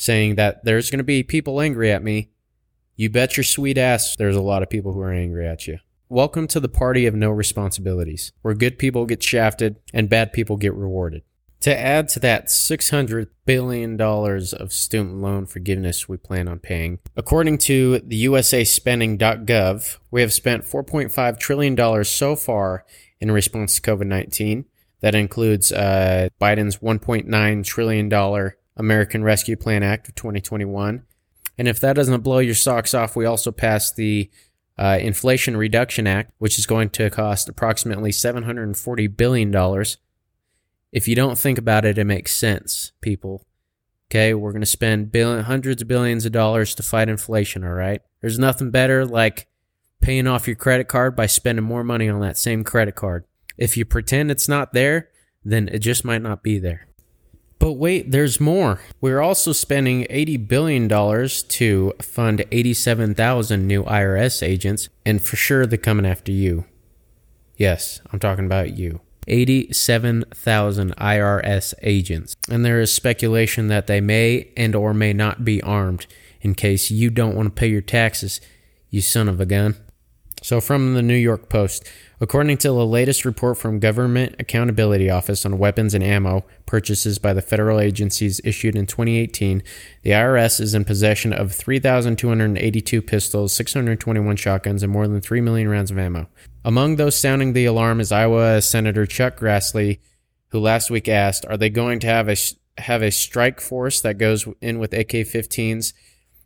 saying 0.00 0.36
that 0.36 0.64
there's 0.64 0.90
going 0.90 0.98
to 0.98 1.04
be 1.04 1.22
people 1.22 1.60
angry 1.60 1.92
at 1.92 2.02
me. 2.02 2.30
You 2.96 3.10
bet 3.10 3.36
your 3.36 3.44
sweet 3.44 3.76
ass 3.76 4.16
there's 4.16 4.36
a 4.36 4.40
lot 4.40 4.62
of 4.62 4.70
people 4.70 4.94
who 4.94 5.00
are 5.00 5.12
angry 5.12 5.46
at 5.46 5.66
you. 5.66 5.78
Welcome 6.08 6.48
to 6.48 6.58
the 6.58 6.70
party 6.70 7.06
of 7.06 7.14
no 7.14 7.30
responsibilities, 7.30 8.32
where 8.40 8.54
good 8.54 8.78
people 8.78 9.04
get 9.04 9.22
shafted 9.22 9.76
and 9.92 10.08
bad 10.08 10.32
people 10.32 10.56
get 10.56 10.74
rewarded. 10.74 11.22
To 11.60 11.78
add 11.78 12.08
to 12.10 12.20
that 12.20 12.46
$600 12.46 13.26
billion 13.44 14.00
of 14.00 14.72
student 14.72 15.16
loan 15.16 15.44
forgiveness 15.44 16.08
we 16.08 16.16
plan 16.16 16.48
on 16.48 16.60
paying, 16.60 17.00
according 17.14 17.58
to 17.58 17.98
the 17.98 18.24
USAspending.gov, 18.24 19.98
we 20.10 20.22
have 20.22 20.32
spent 20.32 20.64
$4.5 20.64 21.38
trillion 21.38 22.04
so 22.04 22.34
far 22.34 22.86
in 23.20 23.30
response 23.30 23.78
to 23.78 23.82
COVID 23.82 24.06
19. 24.06 24.64
That 25.00 25.14
includes 25.14 25.70
uh, 25.72 26.30
Biden's 26.40 26.78
$1.9 26.78 27.64
trillion 27.64 28.52
American 28.80 29.22
Rescue 29.22 29.56
Plan 29.56 29.82
Act 29.82 30.08
of 30.08 30.14
2021. 30.16 31.04
And 31.56 31.68
if 31.68 31.78
that 31.80 31.94
doesn't 31.94 32.22
blow 32.22 32.38
your 32.38 32.54
socks 32.54 32.94
off, 32.94 33.14
we 33.14 33.24
also 33.24 33.52
passed 33.52 33.96
the 33.96 34.30
uh, 34.78 34.98
Inflation 35.00 35.56
Reduction 35.56 36.06
Act, 36.06 36.32
which 36.38 36.58
is 36.58 36.66
going 36.66 36.90
to 36.90 37.10
cost 37.10 37.48
approximately 37.48 38.10
$740 38.10 39.16
billion 39.16 39.52
if 40.92 41.06
you 41.06 41.14
don't 41.14 41.38
think 41.38 41.58
about 41.58 41.84
it, 41.84 41.98
it 41.98 42.04
makes 42.04 42.34
sense, 42.34 42.92
people. 43.00 43.46
Okay, 44.08 44.34
we're 44.34 44.50
going 44.50 44.60
to 44.60 44.66
spend 44.66 45.12
billion, 45.12 45.44
hundreds 45.44 45.82
of 45.82 45.88
billions 45.88 46.26
of 46.26 46.32
dollars 46.32 46.74
to 46.74 46.82
fight 46.82 47.08
inflation, 47.08 47.62
all 47.62 47.72
right? 47.72 48.02
There's 48.20 48.38
nothing 48.38 48.70
better 48.70 49.06
like 49.06 49.46
paying 50.00 50.26
off 50.26 50.48
your 50.48 50.56
credit 50.56 50.88
card 50.88 51.14
by 51.14 51.26
spending 51.26 51.64
more 51.64 51.84
money 51.84 52.08
on 52.08 52.20
that 52.20 52.36
same 52.36 52.64
credit 52.64 52.96
card. 52.96 53.24
If 53.56 53.76
you 53.76 53.84
pretend 53.84 54.30
it's 54.30 54.48
not 54.48 54.72
there, 54.72 55.10
then 55.44 55.68
it 55.68 55.78
just 55.78 56.04
might 56.04 56.22
not 56.22 56.42
be 56.42 56.58
there. 56.58 56.88
But 57.60 57.74
wait, 57.74 58.10
there's 58.10 58.40
more. 58.40 58.80
We're 59.02 59.20
also 59.20 59.52
spending 59.52 60.04
$80 60.04 60.48
billion 60.48 60.88
to 60.88 61.92
fund 62.00 62.44
87,000 62.50 63.66
new 63.66 63.84
IRS 63.84 64.42
agents, 64.42 64.88
and 65.04 65.22
for 65.22 65.36
sure 65.36 65.66
they're 65.66 65.78
coming 65.78 66.06
after 66.06 66.32
you. 66.32 66.64
Yes, 67.56 68.00
I'm 68.10 68.18
talking 68.18 68.46
about 68.46 68.78
you. 68.78 69.02
87,000 69.28 70.96
IRS 70.96 71.74
agents, 71.82 72.34
and 72.50 72.64
there 72.64 72.80
is 72.80 72.92
speculation 72.92 73.68
that 73.68 73.86
they 73.86 74.00
may 74.00 74.48
and 74.56 74.74
or 74.74 74.94
may 74.94 75.12
not 75.12 75.44
be 75.44 75.62
armed 75.62 76.06
in 76.40 76.54
case 76.54 76.90
you 76.90 77.10
don't 77.10 77.36
want 77.36 77.46
to 77.46 77.60
pay 77.60 77.68
your 77.68 77.82
taxes, 77.82 78.40
you 78.88 79.02
son 79.02 79.28
of 79.28 79.38
a 79.38 79.46
gun. 79.46 79.76
So 80.42 80.62
from 80.62 80.94
the 80.94 81.02
New 81.02 81.14
York 81.14 81.50
Post, 81.50 81.86
According 82.22 82.58
to 82.58 82.68
the 82.68 82.84
latest 82.84 83.24
report 83.24 83.56
from 83.56 83.78
Government 83.78 84.34
Accountability 84.38 85.08
Office 85.08 85.46
on 85.46 85.56
weapons 85.56 85.94
and 85.94 86.04
ammo 86.04 86.44
purchases 86.66 87.18
by 87.18 87.32
the 87.32 87.40
federal 87.40 87.80
agencies 87.80 88.42
issued 88.44 88.76
in 88.76 88.84
2018, 88.84 89.62
the 90.02 90.10
IRS 90.10 90.60
is 90.60 90.74
in 90.74 90.84
possession 90.84 91.32
of 91.32 91.50
3,282 91.52 93.00
pistols, 93.00 93.54
621 93.54 94.36
shotguns, 94.36 94.82
and 94.82 94.92
more 94.92 95.08
than 95.08 95.22
3 95.22 95.40
million 95.40 95.70
rounds 95.70 95.90
of 95.90 95.98
ammo. 95.98 96.28
Among 96.62 96.96
those 96.96 97.16
sounding 97.16 97.54
the 97.54 97.64
alarm 97.64 98.00
is 98.00 98.12
Iowa 98.12 98.60
Senator 98.60 99.06
Chuck 99.06 99.40
Grassley, 99.40 100.00
who 100.48 100.60
last 100.60 100.90
week 100.90 101.08
asked, 101.08 101.46
"Are 101.46 101.56
they 101.56 101.70
going 101.70 102.00
to 102.00 102.06
have 102.06 102.28
a 102.28 102.36
have 102.82 103.00
a 103.00 103.10
strike 103.10 103.62
force 103.62 103.98
that 104.02 104.18
goes 104.18 104.46
in 104.60 104.78
with 104.78 104.92
AK-15s 104.92 105.94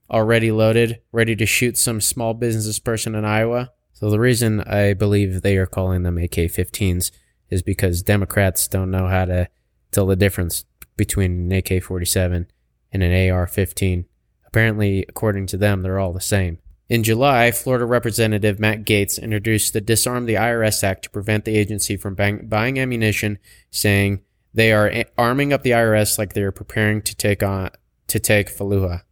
already 0.08 0.52
loaded, 0.52 1.00
ready 1.10 1.34
to 1.34 1.46
shoot 1.46 1.76
some 1.76 2.00
small 2.00 2.32
business 2.32 2.78
person 2.78 3.16
in 3.16 3.24
Iowa?" 3.24 3.72
So 3.94 4.10
the 4.10 4.20
reason 4.20 4.60
I 4.62 4.92
believe 4.92 5.40
they 5.40 5.56
are 5.56 5.66
calling 5.66 6.02
them 6.02 6.18
AK-15s 6.18 7.10
is 7.48 7.62
because 7.62 8.02
Democrats 8.02 8.68
don't 8.68 8.90
know 8.90 9.06
how 9.06 9.24
to 9.24 9.48
tell 9.92 10.06
the 10.06 10.16
difference 10.16 10.64
between 10.96 11.50
an 11.50 11.52
AK-47 11.52 12.46
and 12.92 13.02
an 13.02 13.30
AR-15. 13.30 14.04
Apparently, 14.46 15.04
according 15.08 15.46
to 15.46 15.56
them, 15.56 15.82
they're 15.82 15.98
all 15.98 16.12
the 16.12 16.20
same. 16.20 16.58
In 16.88 17.02
July, 17.02 17.50
Florida 17.50 17.86
Representative 17.86 18.60
Matt 18.60 18.84
Gaetz 18.84 19.20
introduced 19.20 19.72
the 19.72 19.80
Disarm 19.80 20.26
the 20.26 20.34
IRS 20.34 20.84
Act 20.84 21.04
to 21.04 21.10
prevent 21.10 21.44
the 21.44 21.56
agency 21.56 21.96
from 21.96 22.14
buying, 22.14 22.78
ammunition, 22.78 23.38
saying 23.70 24.20
they 24.52 24.72
are 24.72 25.04
arming 25.16 25.52
up 25.52 25.62
the 25.62 25.70
IRS 25.70 26.18
like 26.18 26.34
they 26.34 26.42
are 26.42 26.52
preparing 26.52 27.00
to 27.02 27.16
take 27.16 27.42
on 27.42 27.70
to 28.08 28.18
take 28.18 28.48
Fallujah. 28.48 29.02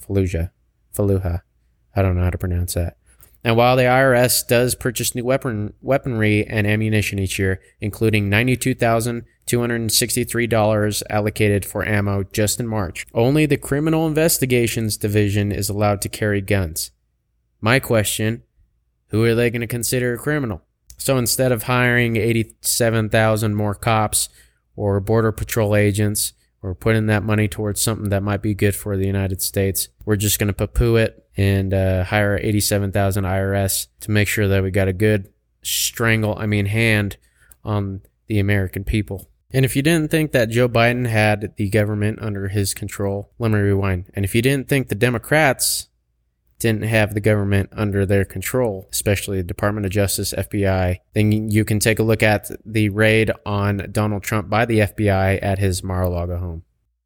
Fallujah. 0.00 0.50
Fallujah. 0.94 1.42
I 1.94 2.02
don't 2.02 2.16
know 2.16 2.24
how 2.24 2.30
to 2.30 2.38
pronounce 2.38 2.74
that. 2.74 2.96
And 3.44 3.56
while 3.56 3.76
the 3.76 3.84
IRS 3.84 4.46
does 4.46 4.74
purchase 4.74 5.14
new 5.14 5.24
weapon 5.24 5.72
weaponry 5.80 6.44
and 6.46 6.66
ammunition 6.66 7.18
each 7.18 7.38
year, 7.38 7.60
including 7.80 8.28
ninety-two 8.28 8.74
thousand 8.74 9.24
two 9.46 9.60
hundred 9.60 9.76
and 9.76 9.92
sixty-three 9.92 10.46
dollars 10.46 11.02
allocated 11.08 11.64
for 11.64 11.86
ammo 11.86 12.24
just 12.24 12.58
in 12.58 12.66
March, 12.66 13.06
only 13.14 13.46
the 13.46 13.56
Criminal 13.56 14.06
Investigations 14.06 14.96
Division 14.96 15.52
is 15.52 15.68
allowed 15.68 16.02
to 16.02 16.08
carry 16.08 16.40
guns. 16.40 16.90
My 17.60 17.78
question: 17.78 18.42
Who 19.08 19.24
are 19.24 19.34
they 19.34 19.50
going 19.50 19.60
to 19.60 19.66
consider 19.68 20.14
a 20.14 20.18
criminal? 20.18 20.62
So 20.96 21.16
instead 21.16 21.52
of 21.52 21.62
hiring 21.62 22.16
eighty-seven 22.16 23.08
thousand 23.08 23.54
more 23.54 23.74
cops 23.74 24.28
or 24.74 24.98
border 24.98 25.30
patrol 25.30 25.76
agents 25.76 26.32
or 26.60 26.74
putting 26.74 27.06
that 27.06 27.22
money 27.22 27.46
towards 27.46 27.80
something 27.80 28.08
that 28.08 28.22
might 28.22 28.42
be 28.42 28.52
good 28.52 28.74
for 28.74 28.96
the 28.96 29.06
United 29.06 29.40
States, 29.40 29.88
we're 30.04 30.16
just 30.16 30.40
going 30.40 30.48
to 30.48 30.52
poo-poo 30.52 30.96
it 30.96 31.24
and 31.38 31.72
uh, 31.72 32.02
hire 32.02 32.36
87,000 32.36 33.22
IRS 33.22 33.86
to 34.00 34.10
make 34.10 34.26
sure 34.26 34.48
that 34.48 34.62
we 34.62 34.72
got 34.72 34.88
a 34.88 34.92
good 34.92 35.32
strangle, 35.62 36.36
I 36.36 36.46
mean, 36.46 36.66
hand 36.66 37.16
on 37.64 38.02
the 38.26 38.40
American 38.40 38.82
people. 38.82 39.30
And 39.52 39.64
if 39.64 39.76
you 39.76 39.82
didn't 39.82 40.10
think 40.10 40.32
that 40.32 40.50
Joe 40.50 40.68
Biden 40.68 41.06
had 41.06 41.54
the 41.56 41.70
government 41.70 42.18
under 42.20 42.48
his 42.48 42.74
control, 42.74 43.30
let 43.38 43.52
me 43.52 43.58
rewind. 43.60 44.10
And 44.14 44.24
if 44.24 44.34
you 44.34 44.42
didn't 44.42 44.68
think 44.68 44.88
the 44.88 44.96
Democrats 44.96 45.88
didn't 46.58 46.82
have 46.82 47.14
the 47.14 47.20
government 47.20 47.70
under 47.70 48.04
their 48.04 48.24
control, 48.24 48.88
especially 48.90 49.36
the 49.36 49.44
Department 49.44 49.86
of 49.86 49.92
Justice, 49.92 50.34
FBI, 50.36 50.98
then 51.14 51.50
you 51.50 51.64
can 51.64 51.78
take 51.78 52.00
a 52.00 52.02
look 52.02 52.22
at 52.22 52.50
the 52.66 52.88
raid 52.88 53.30
on 53.46 53.88
Donald 53.92 54.24
Trump 54.24 54.50
by 54.50 54.66
the 54.66 54.80
FBI 54.80 55.38
at 55.40 55.60
his 55.60 55.84
Mar-a-Lago 55.84 56.38
home. 56.38 56.64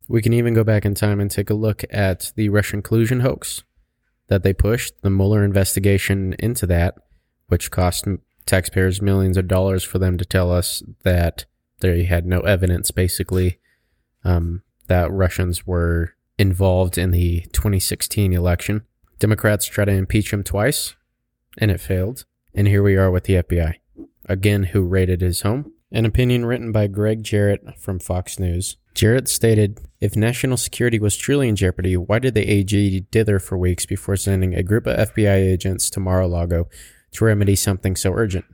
We 0.08 0.22
can 0.22 0.32
even 0.32 0.54
go 0.54 0.64
back 0.64 0.86
in 0.86 0.94
time 0.94 1.20
and 1.20 1.30
take 1.30 1.50
a 1.50 1.54
look 1.54 1.84
at 1.90 2.32
the 2.34 2.48
Russian 2.48 2.80
collusion 2.80 3.20
hoax 3.20 3.62
that 4.32 4.42
they 4.42 4.54
pushed, 4.54 4.94
the 5.02 5.10
Mueller 5.10 5.44
investigation 5.44 6.34
into 6.38 6.64
that, 6.64 6.94
which 7.48 7.70
cost 7.70 8.06
taxpayers 8.46 9.02
millions 9.02 9.36
of 9.36 9.46
dollars 9.46 9.84
for 9.84 9.98
them 9.98 10.16
to 10.16 10.24
tell 10.24 10.50
us 10.50 10.82
that 11.02 11.44
they 11.80 12.04
had 12.04 12.24
no 12.24 12.40
evidence, 12.40 12.90
basically, 12.90 13.58
um, 14.24 14.62
that 14.86 15.12
Russians 15.12 15.66
were 15.66 16.14
involved 16.38 16.96
in 16.96 17.10
the 17.10 17.42
2016 17.52 18.32
election. 18.32 18.86
Democrats 19.18 19.66
try 19.66 19.84
to 19.84 19.92
impeach 19.92 20.32
him 20.32 20.42
twice, 20.42 20.94
and 21.58 21.70
it 21.70 21.78
failed. 21.78 22.24
And 22.54 22.66
here 22.66 22.82
we 22.82 22.96
are 22.96 23.10
with 23.10 23.24
the 23.24 23.34
FBI, 23.34 23.74
again, 24.24 24.62
who 24.64 24.80
raided 24.80 25.20
his 25.20 25.42
home. 25.42 25.72
An 25.94 26.06
opinion 26.06 26.46
written 26.46 26.72
by 26.72 26.86
Gregg 26.86 27.22
Jarrett 27.22 27.78
from 27.78 27.98
Fox 27.98 28.38
News. 28.38 28.76
Jarrett 28.94 29.28
stated, 29.28 29.78
If 30.00 30.16
national 30.16 30.56
security 30.56 30.98
was 30.98 31.16
truly 31.16 31.48
in 31.48 31.56
jeopardy, 31.56 31.98
why 31.98 32.18
did 32.18 32.32
the 32.32 32.50
AG 32.50 33.00
dither 33.10 33.38
for 33.38 33.58
weeks 33.58 33.84
before 33.84 34.16
sending 34.16 34.54
a 34.54 34.62
group 34.62 34.86
of 34.86 35.10
FBI 35.10 35.34
agents 35.34 35.90
to 35.90 36.00
Mar 36.00 36.22
a 36.22 36.26
Lago 36.26 36.68
to 37.12 37.24
remedy 37.26 37.54
something 37.54 37.94
so 37.94 38.12
urgent? 38.14 38.46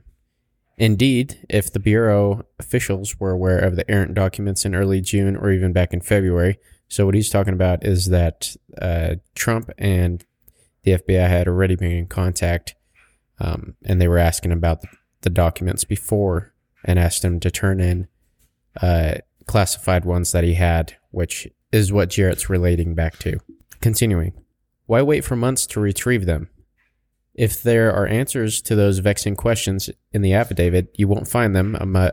Indeed, 0.77 1.45
if 1.49 1.71
the 1.71 1.79
Bureau 1.79 2.45
officials 2.59 3.19
were 3.19 3.31
aware 3.31 3.59
of 3.59 3.77
the 3.77 3.89
errant 3.89 4.15
documents 4.15 4.65
in 4.65 4.75
early 4.75 4.99
June 4.99 5.37
or 5.37 5.49
even 5.51 5.71
back 5.71 5.93
in 5.93 6.01
February, 6.01 6.57
so 6.89 7.05
what 7.05 7.15
he's 7.15 7.29
talking 7.29 7.53
about 7.53 7.85
is 7.85 8.07
that 8.07 8.55
uh, 8.81 9.15
Trump 9.35 9.69
and 9.77 10.25
the 10.83 10.93
FBI 10.93 11.27
had 11.27 11.47
already 11.47 11.75
been 11.75 11.91
in 11.91 12.07
contact 12.07 12.75
um, 13.39 13.75
and 13.85 14.01
they 14.01 14.07
were 14.07 14.17
asking 14.17 14.51
about 14.51 14.83
the 15.21 15.29
documents 15.29 15.83
before 15.83 16.53
and 16.83 16.99
asked 16.99 17.23
him 17.23 17.39
to 17.39 17.51
turn 17.51 17.79
in 17.79 18.07
uh, 18.81 19.15
classified 19.45 20.05
ones 20.05 20.31
that 20.31 20.43
he 20.43 20.53
had, 20.53 20.95
which 21.11 21.47
is 21.71 21.91
what 21.91 22.09
Jarrett's 22.09 22.49
relating 22.49 22.95
back 22.95 23.17
to. 23.19 23.39
Continuing, 23.81 24.33
why 24.85 25.01
wait 25.01 25.23
for 25.23 25.35
months 25.35 25.65
to 25.67 25.79
retrieve 25.79 26.25
them? 26.25 26.49
If 27.33 27.63
there 27.63 27.93
are 27.93 28.07
answers 28.07 28.61
to 28.63 28.75
those 28.75 28.99
vexing 28.99 29.35
questions 29.35 29.89
in 30.11 30.21
the 30.21 30.33
affidavit, 30.33 30.93
you 30.95 31.07
won't 31.07 31.27
find 31.27 31.55
them. 31.55 31.77
Um, 31.79 32.11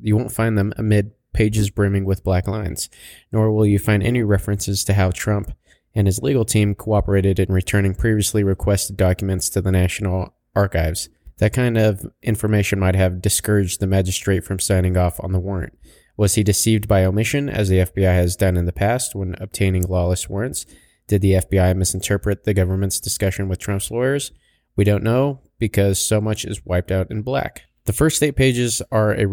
you 0.00 0.16
won't 0.16 0.32
find 0.32 0.56
them 0.56 0.72
amid 0.76 1.12
pages 1.32 1.70
brimming 1.70 2.04
with 2.04 2.24
black 2.24 2.46
lines, 2.46 2.88
nor 3.32 3.50
will 3.50 3.66
you 3.66 3.78
find 3.78 4.02
any 4.02 4.22
references 4.22 4.84
to 4.84 4.94
how 4.94 5.10
Trump 5.10 5.52
and 5.94 6.06
his 6.06 6.22
legal 6.22 6.44
team 6.44 6.74
cooperated 6.74 7.38
in 7.38 7.52
returning 7.52 7.94
previously 7.94 8.44
requested 8.44 8.96
documents 8.96 9.48
to 9.48 9.60
the 9.60 9.72
National 9.72 10.34
Archives. 10.54 11.08
That 11.38 11.52
kind 11.52 11.78
of 11.78 12.04
information 12.22 12.78
might 12.78 12.96
have 12.96 13.22
discouraged 13.22 13.80
the 13.80 13.86
magistrate 13.86 14.44
from 14.44 14.58
signing 14.58 14.96
off 14.96 15.22
on 15.22 15.32
the 15.32 15.38
warrant. 15.38 15.78
Was 16.16 16.34
he 16.34 16.42
deceived 16.42 16.88
by 16.88 17.04
omission, 17.04 17.48
as 17.48 17.68
the 17.68 17.78
FBI 17.78 18.12
has 18.12 18.34
done 18.34 18.56
in 18.56 18.66
the 18.66 18.72
past 18.72 19.14
when 19.14 19.36
obtaining 19.40 19.84
lawless 19.84 20.28
warrants? 20.28 20.66
Did 21.06 21.22
the 21.22 21.34
FBI 21.34 21.76
misinterpret 21.76 22.44
the 22.44 22.54
government's 22.54 22.98
discussion 22.98 23.48
with 23.48 23.60
Trump's 23.60 23.90
lawyers? 23.90 24.32
We 24.74 24.84
don't 24.84 25.04
know 25.04 25.40
because 25.58 25.98
so 25.98 26.20
much 26.20 26.44
is 26.44 26.66
wiped 26.66 26.90
out 26.90 27.10
in 27.10 27.22
black. 27.22 27.62
The 27.84 27.92
first 27.92 28.22
eight 28.22 28.36
pages 28.36 28.82
are 28.92 29.14
a 29.14 29.26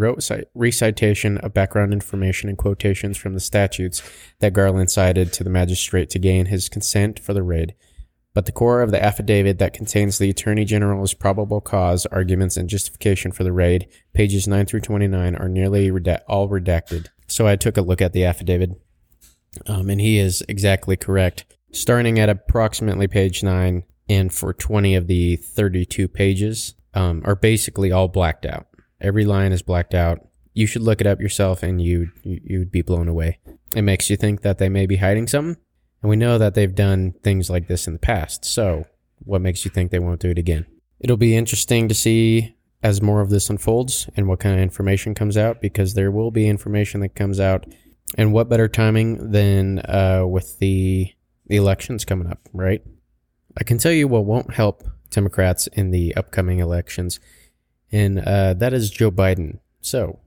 recitation 0.54 1.38
of 1.40 1.54
background 1.54 1.92
information 1.92 2.48
and 2.48 2.58
quotations 2.58 3.18
from 3.18 3.34
the 3.34 3.42
statutes 3.42 4.02
that 4.40 4.54
Garland 4.54 4.90
cited 4.90 5.34
to 5.34 5.44
the 5.44 5.50
magistrate 5.50 6.10
to 6.12 6.20
gain 6.20 6.46
his 6.46 6.70
consent 6.70 7.20
for 7.20 7.34
the 7.34 7.44
raid. 7.44 7.76
But 8.36 8.46
the 8.46 8.52
core 8.52 8.82
of 8.82 8.92
the 8.92 9.02
affidavit 9.02 9.60
that 9.60 9.74
contains 9.74 10.18
the 10.18 10.30
Attorney 10.30 10.66
General's 10.66 11.14
probable 11.14 11.62
cause 11.62 12.06
arguments 12.08 12.58
and 12.58 12.70
justification 12.70 13.32
for 13.32 13.46
the 13.46 13.54
raid, 13.54 13.88
pages 14.14 14.46
9 14.46 14.66
through 14.66 14.82
29, 14.82 15.36
are 15.38 15.48
nearly 15.48 15.90
all 16.28 16.50
redacted. 16.50 17.08
So 17.28 17.48
I 17.48 17.56
took 17.56 17.78
a 17.78 17.82
look 17.82 18.02
at 18.02 18.12
the 18.12 18.26
affidavit, 18.26 18.72
um, 19.68 19.90
and 19.90 20.02
he 20.02 20.20
is 20.20 20.44
exactly 20.50 20.98
correct. 20.98 21.46
Starting 21.72 22.20
at 22.20 22.28
approximately 22.28 23.08
page 23.08 23.42
9, 23.42 23.84
and 24.10 24.34
for 24.34 24.54
20 24.54 24.96
of 24.96 25.08
the 25.08 25.38
32 25.38 26.10
pages, 26.10 26.76
um, 26.94 27.22
are 27.24 27.36
basically 27.36 27.94
all 27.94 28.10
blacked 28.10 28.46
out. 28.46 28.68
Every 29.00 29.24
line 29.24 29.54
is 29.54 29.62
blacked 29.62 29.94
out. 29.94 30.20
You 30.54 30.68
should 30.68 30.82
look 30.82 31.00
it 31.00 31.08
up 31.08 31.22
yourself, 31.22 31.64
and 31.64 31.82
you 31.82 32.12
you'd 32.24 32.72
be 32.72 32.82
blown 32.82 33.08
away. 33.08 33.40
It 33.74 33.82
makes 33.84 34.10
you 34.10 34.18
think 34.18 34.42
that 34.42 34.58
they 34.58 34.70
may 34.70 34.86
be 34.86 34.98
hiding 34.98 35.28
something, 35.28 35.62
and 36.06 36.10
we 36.12 36.18
know 36.18 36.38
that 36.38 36.54
they've 36.54 36.76
done 36.76 37.16
things 37.24 37.50
like 37.50 37.68
this 37.68 37.88
in 37.88 37.94
the 37.94 37.98
past. 37.98 38.46
So, 38.46 38.86
what 39.24 39.42
makes 39.42 39.66
you 39.66 39.72
think 39.72 39.90
they 39.90 39.98
won't 39.98 40.20
do 40.20 40.30
it 40.30 40.38
again? 40.38 40.68
It'll 41.00 41.18
be 41.18 41.36
interesting 41.36 41.88
to 41.88 41.96
see 41.96 42.56
as 42.84 43.02
more 43.02 43.22
of 43.22 43.32
this 43.32 43.50
unfolds 43.50 44.08
and 44.16 44.28
what 44.28 44.40
kind 44.40 44.54
of 44.54 44.62
information 44.62 45.16
comes 45.16 45.36
out, 45.36 45.62
because 45.62 45.96
there 45.96 46.12
will 46.12 46.30
be 46.30 46.48
information 46.48 47.02
that 47.02 47.16
comes 47.16 47.40
out. 47.40 47.66
And 48.20 48.32
what 48.32 48.50
better 48.50 48.68
timing 48.68 49.32
than 49.32 49.80
uh, 49.80 50.26
with 50.28 50.60
the 50.60 51.12
the 51.48 51.56
elections 51.56 52.06
coming 52.06 52.28
up, 52.28 52.38
right? 52.54 52.84
I 53.58 53.64
can 53.64 53.80
tell 53.80 53.92
you 53.92 54.08
what 54.08 54.26
won't 54.26 54.54
help 54.54 54.84
Democrats 55.10 55.66
in 55.74 55.90
the 55.90 56.16
upcoming 56.16 56.60
elections, 56.60 57.20
and 57.92 58.20
uh, 58.20 58.54
that 58.54 58.74
is 58.74 58.92
Joe 58.92 59.10
Biden. 59.10 59.58
So, 59.82 60.20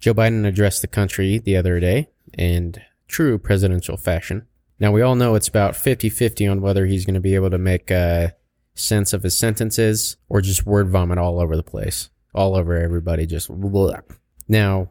Joe 0.00 0.14
Biden 0.14 0.46
addressed 0.46 0.80
the 0.80 0.88
country 0.88 1.36
the 1.36 1.58
other 1.58 1.78
day 1.80 2.08
in 2.32 2.76
true 3.08 3.38
presidential 3.38 3.96
fashion. 3.96 4.46
Now, 4.78 4.92
we 4.92 5.02
all 5.02 5.16
know 5.16 5.34
it's 5.34 5.48
about 5.48 5.74
50 5.74 6.08
50 6.08 6.46
on 6.46 6.60
whether 6.60 6.86
he's 6.86 7.04
going 7.04 7.14
to 7.14 7.20
be 7.20 7.34
able 7.34 7.50
to 7.50 7.58
make 7.58 7.90
uh, 7.90 8.28
sense 8.74 9.12
of 9.12 9.24
his 9.24 9.36
sentences 9.36 10.16
or 10.28 10.40
just 10.40 10.66
word 10.66 10.88
vomit 10.88 11.18
all 11.18 11.40
over 11.40 11.56
the 11.56 11.62
place, 11.62 12.10
all 12.34 12.54
over 12.54 12.76
everybody, 12.76 13.26
just 13.26 13.48
blah. 13.48 14.00
Now, 14.46 14.90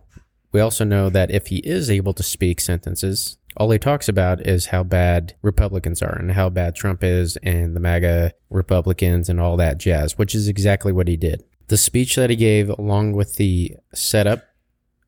we 0.52 0.60
also 0.60 0.84
know 0.84 1.10
that 1.10 1.32
if 1.32 1.48
he 1.48 1.58
is 1.58 1.90
able 1.90 2.14
to 2.14 2.24
speak 2.24 2.60
sentences, 2.60 3.38
all 3.56 3.72
he 3.72 3.80
talks 3.80 4.08
about 4.08 4.46
is 4.46 4.68
how 4.68 4.84
bad 4.84 5.36
Republicans 5.42 6.02
are 6.02 6.16
and 6.16 6.32
how 6.32 6.50
bad 6.50 6.76
Trump 6.76 7.04
is 7.04 7.38
and 7.38 7.76
the 7.76 7.80
MAGA 7.80 8.34
Republicans 8.50 9.30
and 9.30 9.40
all 9.40 9.58
that 9.58 9.80
jazz, 9.80 10.18
which 10.18 10.36
is 10.36 10.48
exactly 10.48 10.92
what 10.92 11.08
he 11.08 11.18
did. 11.18 11.44
The 11.68 11.78
speech 11.78 12.16
that 12.16 12.30
he 12.30 12.36
gave, 12.36 12.70
along 12.70 13.14
with 13.14 13.36
the 13.36 13.76
setup 13.94 14.44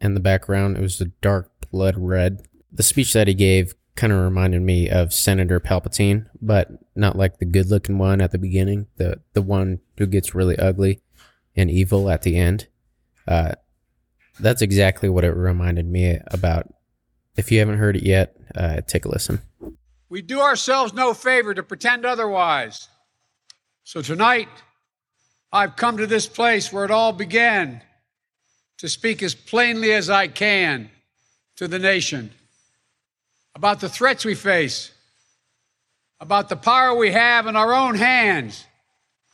and 0.01 0.16
the 0.16 0.20
background, 0.20 0.78
it 0.78 0.82
was 0.82 1.00
a 1.00 1.06
dark 1.06 1.51
blood 1.72 1.96
red. 1.98 2.48
The 2.72 2.84
speech 2.84 3.14
that 3.14 3.28
he 3.28 3.34
gave 3.34 3.74
kind 3.96 4.14
of 4.14 4.20
reminded 4.20 4.62
me 4.62 4.90
of 4.90 5.14
Senator 5.14 5.60
Palpatine, 5.60 6.28
but 6.42 6.70
not 6.96 7.18
like 7.18 7.38
the 7.38 7.46
good 7.46 7.70
looking 7.70 7.98
one 7.98 8.22
at 8.22 8.32
the 8.32 8.38
beginning, 8.38 8.88
the, 8.96 9.20
the 9.34 9.42
one 9.42 9.80
who 9.98 10.06
gets 10.06 10.34
really 10.34 10.58
ugly 10.58 11.02
and 11.56 11.70
evil 11.70 12.10
at 12.10 12.22
the 12.22 12.38
end. 12.38 12.68
Uh, 13.28 13.54
that's 14.40 14.62
exactly 14.62 15.10
what 15.10 15.26
it 15.26 15.32
reminded 15.32 15.86
me 15.86 16.18
about. 16.28 16.74
If 17.36 17.52
you 17.52 17.60
haven't 17.60 17.78
heard 17.78 17.98
it 17.98 18.04
yet, 18.04 18.38
uh, 18.56 18.82
take 18.88 19.06
a 19.06 19.10
listen. 19.10 19.42
We 20.08 20.22
do 20.22 20.40
ourselves 20.40 20.94
no 20.94 21.14
favor 21.14 21.54
to 21.54 21.62
pretend 21.62 22.06
otherwise. 22.06 22.88
So 23.84 24.02
tonight, 24.02 24.50
I've 25.52 25.76
come 25.76 25.98
to 25.98 26.08
this 26.08 26.28
place 26.28 26.72
where 26.72 26.86
it 26.86 26.92
all 26.92 27.12
began 27.12 27.82
to 28.78 28.88
speak 28.88 29.22
as 29.22 29.36
plainly 29.36 29.92
as 29.92 30.10
I 30.10 30.28
can 30.28 30.90
to 31.58 31.68
the 31.68 31.80
nation 31.80 32.32
about 33.56 33.79
the 33.79 33.89
threats 33.89 34.25
we 34.25 34.36
face, 34.36 34.91
about 36.20 36.50
the 36.50 36.56
power 36.56 36.96
we 36.96 37.12
have 37.12 37.48
in 37.48 37.56
our 37.56 37.74
own 37.74 37.96
hands 37.96 38.65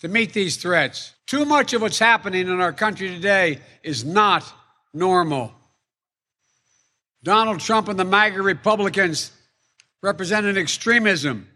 to 0.01 0.07
meet 0.07 0.33
these 0.33 0.57
threats. 0.57 1.13
Too 1.25 1.45
much 1.45 1.73
of 1.73 1.81
what's 1.81 1.99
happening 1.99 2.47
in 2.47 2.61
our 2.61 2.73
country 2.73 3.09
today 3.09 3.59
is 3.83 4.05
not 4.05 4.43
normal. 4.93 5.51
Donald 7.23 7.59
Trump 7.59 7.87
and 7.87 7.97
the 7.97 8.05
MAGA 8.05 8.41
Republicans 8.41 9.31
represent 10.03 10.45
an 10.45 10.57
extremism 10.57 11.47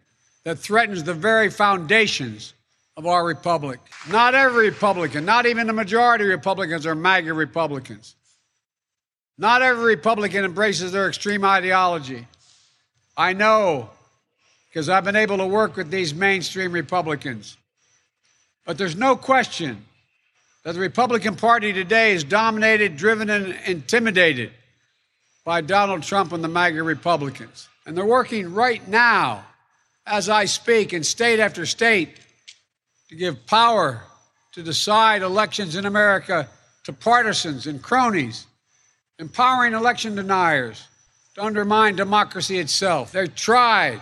that 0.44 0.58
threatens 0.58 1.04
the 1.04 1.14
very 1.14 1.52
foundations 1.52 2.54
of 2.98 3.06
our 3.06 3.24
republic. 3.24 3.80
Not 4.10 4.34
every 4.34 4.70
Republican, 4.70 5.26
not 5.26 5.46
even 5.46 5.68
the 5.68 5.74
majority 5.74 6.24
of 6.26 6.32
Republicans 6.32 6.86
are 6.86 6.96
MAGA 6.96 7.34
Republicans. 7.34 8.16
Not 9.38 9.62
every 9.62 9.96
Republican 9.96 10.44
embraces 10.44 10.92
their 10.92 11.08
extreme 11.08 11.46
ideology. 11.46 12.28
I 13.20 13.34
know 13.34 13.90
because 14.70 14.88
I've 14.88 15.04
been 15.04 15.18
able 15.18 15.40
to 15.40 15.46
work 15.46 15.76
with 15.76 15.92
these 15.92 16.14
mainstream 16.14 16.72
Republicans. 16.72 17.58
But 18.66 18.78
there's 18.78 18.96
no 18.96 19.18
question 19.18 19.84
that 20.64 20.72
the 20.72 20.80
Republican 20.80 21.36
Party 21.36 21.74
today 21.74 22.14
is 22.14 22.24
dominated, 22.24 22.96
driven, 22.96 23.30
and 23.30 23.58
intimidated 23.66 24.52
by 25.44 25.60
Donald 25.60 26.04
Trump 26.04 26.32
and 26.32 26.42
the 26.42 26.48
MAGA 26.48 26.82
Republicans. 26.82 27.68
And 27.86 27.98
they're 27.98 28.06
working 28.06 28.54
right 28.54 28.88
now, 28.88 29.44
as 30.06 30.30
I 30.30 30.46
speak, 30.46 30.94
in 30.94 31.04
state 31.04 31.42
after 31.42 31.66
state 31.66 32.16
to 33.10 33.16
give 33.16 33.46
power 33.46 34.02
to 34.54 34.64
decide 34.64 35.24
elections 35.24 35.76
in 35.76 35.86
America 35.86 36.48
to 36.86 36.94
partisans 36.94 37.68
and 37.68 37.84
cronies, 37.84 38.46
empowering 39.18 39.74
election 39.74 40.16
deniers 40.16 40.86
to 41.40 41.46
undermine 41.46 41.96
democracy 41.96 42.60
itself. 42.60 43.14
They 43.14 43.26
tried 43.28 44.02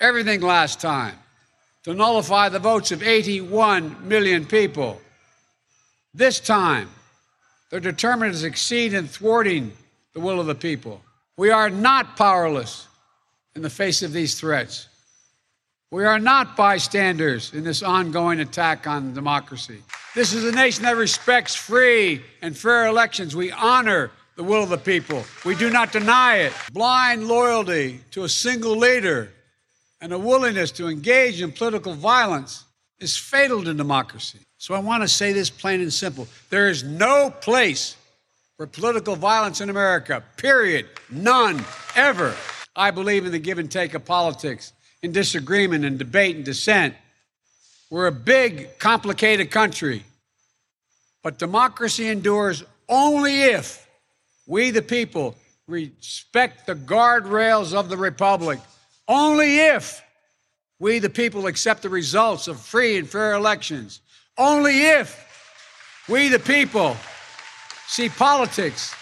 everything 0.00 0.40
last 0.40 0.80
time 0.80 1.16
to 1.82 1.92
nullify 1.92 2.48
the 2.50 2.60
votes 2.60 2.92
of 2.92 3.02
81 3.02 4.06
million 4.06 4.46
people. 4.46 5.00
This 6.14 6.38
time, 6.38 6.88
they're 7.70 7.80
determined 7.80 8.32
to 8.34 8.38
succeed 8.38 8.94
in 8.94 9.08
thwarting 9.08 9.72
the 10.14 10.20
will 10.20 10.38
of 10.38 10.46
the 10.46 10.54
people. 10.54 11.02
We 11.36 11.50
are 11.50 11.68
not 11.68 12.16
powerless 12.16 12.86
in 13.56 13.62
the 13.62 13.70
face 13.70 14.02
of 14.02 14.12
these 14.12 14.38
threats. 14.38 14.88
We 15.90 16.04
are 16.04 16.20
not 16.20 16.56
bystanders 16.56 17.52
in 17.54 17.64
this 17.64 17.82
ongoing 17.82 18.38
attack 18.38 18.86
on 18.86 19.14
democracy. 19.14 19.82
This 20.14 20.32
is 20.32 20.44
a 20.44 20.52
nation 20.52 20.84
that 20.84 20.96
respects 20.96 21.56
free 21.56 22.22
and 22.40 22.56
fair 22.56 22.86
elections. 22.86 23.34
We 23.34 23.50
honor 23.50 24.12
the 24.38 24.44
will 24.44 24.62
of 24.62 24.68
the 24.68 24.78
people. 24.78 25.24
We 25.44 25.56
do 25.56 25.68
not 25.68 25.90
deny 25.90 26.36
it. 26.36 26.52
Blind 26.72 27.26
loyalty 27.26 28.00
to 28.12 28.22
a 28.22 28.28
single 28.28 28.76
leader 28.76 29.32
and 30.00 30.12
a 30.12 30.18
willingness 30.18 30.70
to 30.72 30.86
engage 30.86 31.42
in 31.42 31.50
political 31.50 31.92
violence 31.92 32.64
is 33.00 33.16
fatal 33.16 33.64
to 33.64 33.74
democracy. 33.74 34.38
So 34.56 34.74
I 34.74 34.78
want 34.78 35.02
to 35.02 35.08
say 35.08 35.32
this 35.32 35.50
plain 35.50 35.80
and 35.80 35.92
simple. 35.92 36.28
There 36.50 36.68
is 36.68 36.84
no 36.84 37.30
place 37.30 37.96
for 38.56 38.68
political 38.68 39.16
violence 39.16 39.60
in 39.60 39.70
America, 39.70 40.22
period. 40.36 40.86
None, 41.10 41.64
ever. 41.96 42.32
I 42.76 42.92
believe 42.92 43.26
in 43.26 43.32
the 43.32 43.40
give 43.40 43.58
and 43.58 43.68
take 43.68 43.94
of 43.94 44.04
politics, 44.04 44.72
in 45.02 45.10
disagreement 45.10 45.84
and 45.84 45.98
debate 45.98 46.36
and 46.36 46.44
dissent. 46.44 46.94
We're 47.90 48.06
a 48.06 48.12
big, 48.12 48.78
complicated 48.78 49.50
country. 49.50 50.04
But 51.24 51.40
democracy 51.40 52.06
endures 52.06 52.62
only 52.88 53.42
if 53.42 53.87
we, 54.48 54.70
the 54.72 54.82
people, 54.82 55.36
respect 55.68 56.66
the 56.66 56.74
guardrails 56.74 57.74
of 57.74 57.88
the 57.88 57.96
Republic. 57.96 58.58
Only 59.06 59.58
if 59.58 60.02
we, 60.80 60.98
the 60.98 61.10
people, 61.10 61.46
accept 61.46 61.82
the 61.82 61.90
results 61.90 62.48
of 62.48 62.58
free 62.58 62.96
and 62.96 63.08
fair 63.08 63.34
elections. 63.34 64.00
Only 64.36 64.80
if 64.80 65.24
we, 66.08 66.28
the 66.28 66.38
people, 66.38 66.96
see 67.86 68.08
politics 68.08 68.94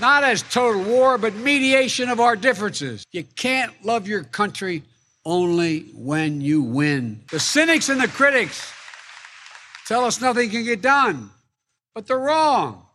not 0.00 0.24
as 0.24 0.42
total 0.42 0.82
war, 0.82 1.18
but 1.18 1.34
mediation 1.34 2.08
of 2.08 2.20
our 2.20 2.36
differences. 2.36 3.04
You 3.12 3.24
can't 3.24 3.72
love 3.84 4.06
your 4.06 4.24
country 4.24 4.82
only 5.24 5.90
when 5.94 6.40
you 6.40 6.62
win. 6.62 7.22
The 7.30 7.40
cynics 7.40 7.88
and 7.88 8.00
the 8.00 8.08
critics 8.08 8.72
tell 9.86 10.04
us 10.04 10.20
nothing 10.20 10.50
can 10.50 10.64
get 10.64 10.82
done, 10.82 11.30
but 11.94 12.06
they're 12.06 12.18
wrong. 12.18 12.87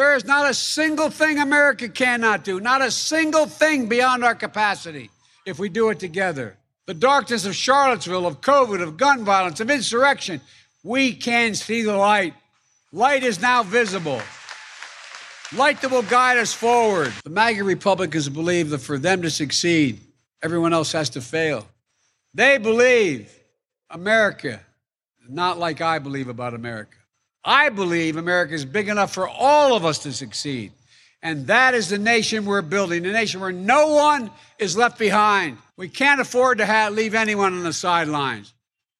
There 0.00 0.16
is 0.16 0.24
not 0.24 0.48
a 0.48 0.54
single 0.54 1.10
thing 1.10 1.38
America 1.38 1.86
cannot 1.86 2.42
do, 2.42 2.58
not 2.58 2.80
a 2.80 2.90
single 2.90 3.44
thing 3.44 3.86
beyond 3.86 4.24
our 4.24 4.34
capacity 4.34 5.10
if 5.44 5.58
we 5.58 5.68
do 5.68 5.90
it 5.90 5.98
together. 5.98 6.56
The 6.86 6.94
darkness 6.94 7.44
of 7.44 7.54
Charlottesville, 7.54 8.26
of 8.26 8.40
COVID, 8.40 8.82
of 8.82 8.96
gun 8.96 9.26
violence, 9.26 9.60
of 9.60 9.70
insurrection, 9.70 10.40
we 10.82 11.12
can 11.12 11.54
see 11.54 11.82
the 11.82 11.94
light. 11.94 12.32
Light 12.92 13.24
is 13.24 13.42
now 13.42 13.62
visible. 13.62 14.22
Light 15.54 15.82
that 15.82 15.90
will 15.90 16.00
guide 16.00 16.38
us 16.38 16.54
forward. 16.54 17.12
The 17.22 17.28
MAGA 17.28 17.62
Republicans 17.62 18.30
believe 18.30 18.70
that 18.70 18.78
for 18.78 18.96
them 18.96 19.20
to 19.20 19.28
succeed, 19.28 20.00
everyone 20.42 20.72
else 20.72 20.92
has 20.92 21.10
to 21.10 21.20
fail. 21.20 21.68
They 22.32 22.56
believe 22.56 23.30
America, 23.90 24.60
not 25.28 25.58
like 25.58 25.82
I 25.82 25.98
believe 25.98 26.28
about 26.28 26.54
America. 26.54 26.96
I 27.44 27.68
believe 27.68 28.16
America 28.16 28.54
is 28.54 28.64
big 28.64 28.88
enough 28.88 29.12
for 29.12 29.28
all 29.28 29.74
of 29.74 29.84
us 29.84 29.98
to 30.00 30.12
succeed. 30.12 30.72
And 31.22 31.46
that 31.48 31.74
is 31.74 31.88
the 31.88 31.98
nation 31.98 32.46
we're 32.46 32.62
building, 32.62 33.04
a 33.04 33.12
nation 33.12 33.40
where 33.40 33.52
no 33.52 33.94
one 33.94 34.30
is 34.58 34.76
left 34.76 34.98
behind. 34.98 35.58
We 35.76 35.88
can't 35.88 36.20
afford 36.20 36.58
to 36.58 36.66
have, 36.66 36.94
leave 36.94 37.14
anyone 37.14 37.52
on 37.52 37.62
the 37.62 37.72
sidelines. 37.72 38.54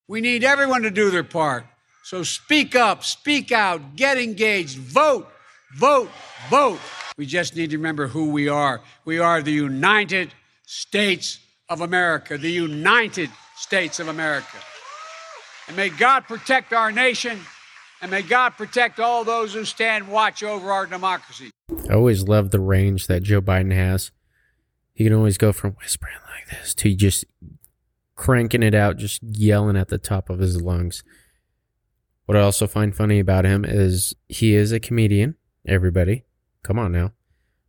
We 0.06 0.20
need 0.20 0.44
everyone 0.44 0.82
to 0.82 0.90
do 0.90 1.10
their 1.10 1.24
part. 1.24 1.64
So 2.02 2.22
speak 2.22 2.74
up, 2.74 3.04
speak 3.04 3.52
out, 3.52 3.96
get 3.96 4.18
engaged, 4.18 4.78
vote, 4.78 5.30
vote, 5.76 6.10
vote. 6.48 6.80
We 7.16 7.26
just 7.26 7.54
need 7.54 7.70
to 7.70 7.76
remember 7.76 8.06
who 8.06 8.30
we 8.30 8.48
are. 8.48 8.80
We 9.04 9.18
are 9.18 9.42
the 9.42 9.52
United 9.52 10.34
States 10.66 11.38
of 11.68 11.80
America, 11.80 12.36
the 12.36 12.50
United 12.50 13.30
States 13.56 14.00
of 14.00 14.08
America. 14.08 14.56
And 15.68 15.76
may 15.76 15.90
God 15.90 16.24
protect 16.24 16.72
our 16.72 16.90
nation, 16.90 17.38
and 18.00 18.10
may 18.10 18.22
God 18.22 18.50
protect 18.50 18.98
all 18.98 19.24
those 19.24 19.54
who 19.54 19.64
stand 19.64 20.08
watch 20.08 20.42
over 20.42 20.72
our 20.72 20.86
democracy. 20.86 21.50
I 21.88 21.94
always 21.94 22.24
love 22.24 22.50
the 22.50 22.60
range 22.60 23.06
that 23.06 23.22
Joe 23.22 23.40
Biden 23.40 23.74
has. 23.74 24.10
He 24.92 25.04
can 25.04 25.12
always 25.12 25.38
go 25.38 25.52
from 25.52 25.72
whispering 25.72 26.16
like 26.34 26.58
this 26.58 26.74
to 26.74 26.94
just 26.94 27.24
cranking 28.16 28.62
it 28.62 28.74
out, 28.74 28.96
just 28.96 29.22
yelling 29.22 29.76
at 29.76 29.88
the 29.88 29.98
top 29.98 30.28
of 30.30 30.38
his 30.38 30.60
lungs. 30.60 31.02
What 32.26 32.36
I 32.36 32.42
also 32.42 32.66
find 32.66 32.94
funny 32.94 33.18
about 33.18 33.44
him 33.44 33.64
is 33.64 34.14
he 34.28 34.54
is 34.54 34.72
a 34.72 34.80
comedian, 34.80 35.36
everybody. 35.66 36.24
Come 36.62 36.78
on 36.78 36.92
now. 36.92 37.12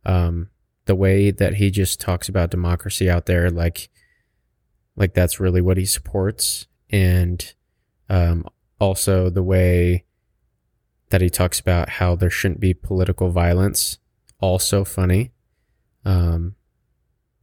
Um, 0.04 0.50
the 0.84 0.94
way 0.94 1.30
that 1.30 1.54
he 1.54 1.70
just 1.70 2.00
talks 2.00 2.28
about 2.28 2.50
democracy 2.50 3.08
out 3.08 3.26
there, 3.26 3.50
like, 3.50 3.88
like 4.94 5.14
that's 5.14 5.40
really 5.40 5.60
what 5.60 5.78
he 5.78 5.86
supports. 5.86 6.66
And, 6.90 7.54
um, 8.08 8.46
also 8.78 9.30
the 9.30 9.42
way 9.42 10.04
that 11.12 11.20
he 11.20 11.30
talks 11.30 11.60
about 11.60 11.88
how 11.88 12.16
there 12.16 12.30
shouldn't 12.30 12.58
be 12.58 12.74
political 12.74 13.30
violence. 13.30 13.98
Also 14.40 14.82
funny. 14.82 15.30
Um, 16.04 16.56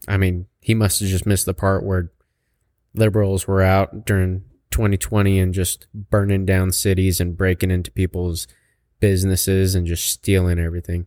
I 0.07 0.17
mean, 0.17 0.47
he 0.59 0.73
must 0.73 0.99
have 0.99 1.09
just 1.09 1.25
missed 1.25 1.45
the 1.45 1.53
part 1.53 1.85
where 1.85 2.11
liberals 2.93 3.47
were 3.47 3.61
out 3.61 4.05
during 4.05 4.43
2020 4.71 5.39
and 5.39 5.53
just 5.53 5.87
burning 5.93 6.45
down 6.45 6.71
cities 6.71 7.21
and 7.21 7.37
breaking 7.37 7.71
into 7.71 7.91
people's 7.91 8.47
businesses 8.99 9.75
and 9.75 9.87
just 9.87 10.07
stealing 10.07 10.59
everything. 10.59 11.05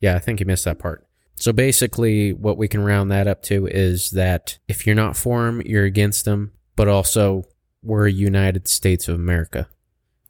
Yeah, 0.00 0.14
I 0.14 0.18
think 0.18 0.38
he 0.38 0.44
missed 0.44 0.66
that 0.66 0.78
part. 0.78 1.06
So 1.34 1.52
basically, 1.52 2.32
what 2.32 2.58
we 2.58 2.68
can 2.68 2.84
round 2.84 3.10
that 3.10 3.26
up 3.26 3.42
to 3.44 3.66
is 3.66 4.10
that 4.12 4.58
if 4.68 4.86
you're 4.86 4.94
not 4.94 5.16
for 5.16 5.46
him, 5.46 5.62
you're 5.64 5.84
against 5.84 6.26
him, 6.26 6.52
but 6.76 6.88
also 6.88 7.44
we're 7.82 8.06
a 8.06 8.12
United 8.12 8.68
States 8.68 9.08
of 9.08 9.14
America. 9.14 9.68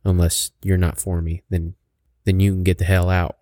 Unless 0.06 0.52
you're 0.62 0.78
not 0.78 1.00
for 1.00 1.20
me, 1.20 1.42
then 1.50 1.74
then 2.24 2.38
you 2.38 2.52
can 2.52 2.62
get 2.62 2.78
the 2.78 2.84
hell 2.84 3.10
out. 3.10 3.36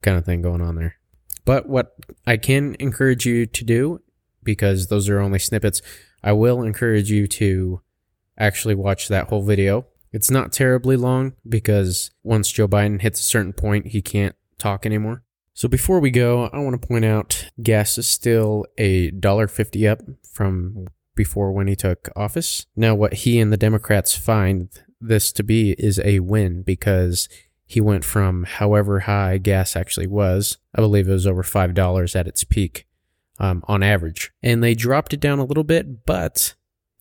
Kind 0.00 0.16
of 0.16 0.24
thing 0.24 0.40
going 0.40 0.62
on 0.62 0.74
there. 0.74 0.96
But 1.44 1.68
what 1.68 1.94
I 2.26 2.38
can 2.38 2.76
encourage 2.80 3.26
you 3.26 3.46
to 3.46 3.64
do, 3.64 4.00
because 4.42 4.86
those 4.86 5.08
are 5.08 5.20
only 5.20 5.38
snippets, 5.38 5.82
I 6.22 6.32
will 6.32 6.62
encourage 6.62 7.10
you 7.10 7.26
to 7.28 7.82
actually 8.38 8.74
watch 8.74 9.08
that 9.08 9.28
whole 9.28 9.42
video. 9.42 9.86
It's 10.12 10.30
not 10.30 10.52
terribly 10.52 10.96
long 10.96 11.34
because 11.46 12.10
once 12.22 12.50
Joe 12.50 12.68
Biden 12.68 13.02
hits 13.02 13.20
a 13.20 13.24
certain 13.24 13.52
point, 13.52 13.88
he 13.88 14.00
can't 14.00 14.34
talk 14.58 14.86
anymore. 14.86 15.24
So 15.52 15.68
before 15.68 16.00
we 16.00 16.10
go, 16.10 16.48
I 16.52 16.58
want 16.58 16.80
to 16.80 16.88
point 16.88 17.04
out 17.04 17.50
gas 17.62 17.98
is 17.98 18.06
still 18.06 18.64
a 18.78 19.10
dollar 19.10 19.46
fifty 19.46 19.86
up 19.86 20.00
from 20.32 20.86
before 21.14 21.52
when 21.52 21.66
he 21.66 21.76
took 21.76 22.08
office. 22.16 22.64
Now, 22.74 22.94
what 22.94 23.12
he 23.12 23.38
and 23.38 23.52
the 23.52 23.58
Democrats 23.58 24.16
find 24.16 24.70
this 25.02 25.32
to 25.32 25.42
be 25.42 25.72
is 25.72 26.00
a 26.04 26.20
win 26.20 26.62
because 26.62 27.28
he 27.64 27.80
went 27.80 28.04
from 28.04 28.44
however 28.44 29.00
high 29.00 29.38
gas 29.38 29.76
actually 29.76 30.06
was. 30.06 30.58
I 30.74 30.80
believe 30.80 31.08
it 31.08 31.12
was 31.12 31.26
over 31.26 31.42
$5 31.42 32.16
at 32.16 32.28
its 32.28 32.44
peak 32.44 32.86
um, 33.38 33.64
on 33.66 33.82
average. 33.82 34.30
And 34.42 34.62
they 34.62 34.74
dropped 34.74 35.12
it 35.12 35.20
down 35.20 35.38
a 35.38 35.44
little 35.44 35.64
bit, 35.64 36.04
but 36.04 36.54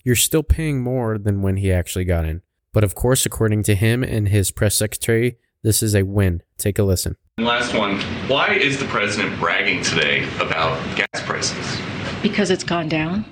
you're 0.03 0.15
still 0.15 0.43
paying 0.43 0.81
more 0.81 1.17
than 1.17 1.41
when 1.41 1.57
he 1.57 1.71
actually 1.71 2.05
got 2.05 2.25
in. 2.25 2.41
But 2.73 2.83
of 2.83 2.95
course, 2.95 3.25
according 3.25 3.63
to 3.63 3.75
him 3.75 4.03
and 4.03 4.29
his 4.29 4.49
press 4.49 4.75
secretary, 4.75 5.37
this 5.61 5.83
is 5.83 5.93
a 5.93 6.03
win. 6.03 6.41
Take 6.57 6.79
a 6.79 6.83
listen. 6.83 7.17
And 7.37 7.45
last 7.45 7.73
one. 7.73 7.99
Why 8.27 8.53
is 8.53 8.79
the 8.79 8.85
president 8.85 9.37
bragging 9.39 9.83
today 9.83 10.27
about 10.39 10.79
gas 10.95 11.21
prices? 11.23 11.81
Because 12.21 12.49
it's 12.49 12.63
gone 12.63 12.87
down. 12.87 13.25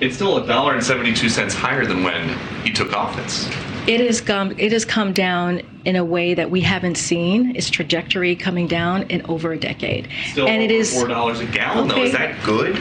It's 0.00 0.16
still 0.16 0.42
a 0.42 0.46
dollar 0.46 0.74
and 0.74 0.82
seventy-two 0.82 1.28
cents 1.28 1.54
higher 1.54 1.86
than 1.86 2.02
when 2.02 2.36
he 2.64 2.72
took 2.72 2.92
office. 2.92 3.48
It 3.86 4.00
has 4.00 4.20
come. 4.20 4.54
It 4.58 4.72
has 4.72 4.84
come 4.84 5.12
down 5.12 5.60
in 5.84 5.96
a 5.96 6.04
way 6.04 6.32
that 6.34 6.50
we 6.50 6.62
haven't 6.62 6.96
seen 6.96 7.54
its 7.54 7.68
trajectory 7.68 8.34
coming 8.34 8.66
down 8.66 9.02
in 9.04 9.20
over 9.26 9.52
a 9.52 9.58
decade. 9.58 10.08
Still 10.32 10.48
and 10.48 10.62
it 10.62 10.70
is 10.70 10.92
four 10.94 11.06
dollars 11.06 11.40
a 11.40 11.46
gallon. 11.46 11.88
Though, 11.88 12.02
is 12.02 12.12
that 12.12 12.42
good? 12.44 12.80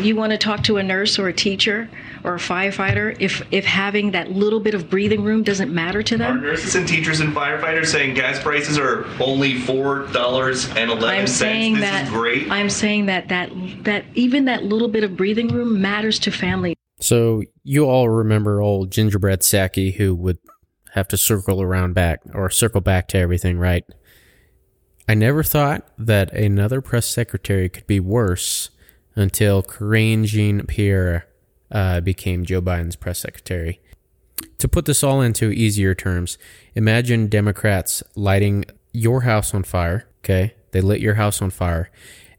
you 0.00 0.16
want 0.16 0.32
to 0.32 0.38
talk 0.38 0.64
to 0.64 0.76
a 0.76 0.82
nurse 0.82 1.20
or 1.20 1.28
a 1.28 1.32
teacher 1.32 1.88
or 2.24 2.34
a 2.34 2.38
firefighter 2.38 3.16
if 3.20 3.42
if 3.52 3.64
having 3.64 4.10
that 4.10 4.30
little 4.32 4.58
bit 4.58 4.74
of 4.74 4.90
breathing 4.90 5.22
room 5.22 5.42
doesn't 5.44 5.72
matter 5.72 6.02
to 6.02 6.14
Are 6.16 6.18
them. 6.18 6.42
nurses 6.42 6.74
and 6.74 6.86
teachers 6.86 7.20
and 7.20 7.32
firefighters 7.34 7.86
saying 7.86 8.14
gas 8.14 8.40
prices 8.42 8.76
are 8.78 9.06
only 9.20 9.60
four 9.60 10.06
dollars 10.12 10.68
and 10.70 10.90
eleven 10.90 11.20
I'm 11.20 11.26
cents? 11.26 11.38
saying 11.38 11.74
This 11.74 11.82
that 11.82 12.04
is 12.04 12.10
great. 12.10 12.50
I'm 12.50 12.70
saying 12.70 13.06
that 13.06 13.28
that 13.28 13.50
that 13.84 14.04
even 14.14 14.44
that 14.46 14.64
little 14.64 14.88
bit 14.88 15.04
of 15.04 15.16
breathing 15.16 15.48
room 15.48 15.80
matters 15.80 16.18
to 16.20 16.30
families. 16.32 16.74
So 17.04 17.42
you 17.62 17.84
all 17.84 18.08
remember 18.08 18.62
old 18.62 18.90
gingerbread 18.90 19.40
Psaki 19.40 19.96
who 19.96 20.14
would 20.14 20.38
have 20.92 21.06
to 21.08 21.18
circle 21.18 21.60
around 21.60 21.92
back 21.92 22.22
or 22.32 22.48
circle 22.48 22.80
back 22.80 23.08
to 23.08 23.18
everything, 23.18 23.58
right? 23.58 23.84
I 25.06 25.12
never 25.12 25.42
thought 25.42 25.86
that 25.98 26.32
another 26.32 26.80
press 26.80 27.04
secretary 27.04 27.68
could 27.68 27.86
be 27.86 28.00
worse 28.00 28.70
until 29.14 29.62
Karine 29.62 30.24
Jean 30.24 30.64
Pierre 30.64 31.26
uh, 31.70 32.00
became 32.00 32.46
Joe 32.46 32.62
Biden's 32.62 32.96
press 32.96 33.18
secretary. 33.18 33.82
To 34.56 34.66
put 34.66 34.86
this 34.86 35.04
all 35.04 35.20
into 35.20 35.50
easier 35.50 35.94
terms, 35.94 36.38
imagine 36.74 37.28
Democrats 37.28 38.02
lighting 38.16 38.64
your 38.92 39.20
house 39.20 39.52
on 39.52 39.64
fire, 39.64 40.08
okay? 40.20 40.54
They 40.70 40.80
lit 40.80 41.02
your 41.02 41.16
house 41.16 41.42
on 41.42 41.50
fire, 41.50 41.90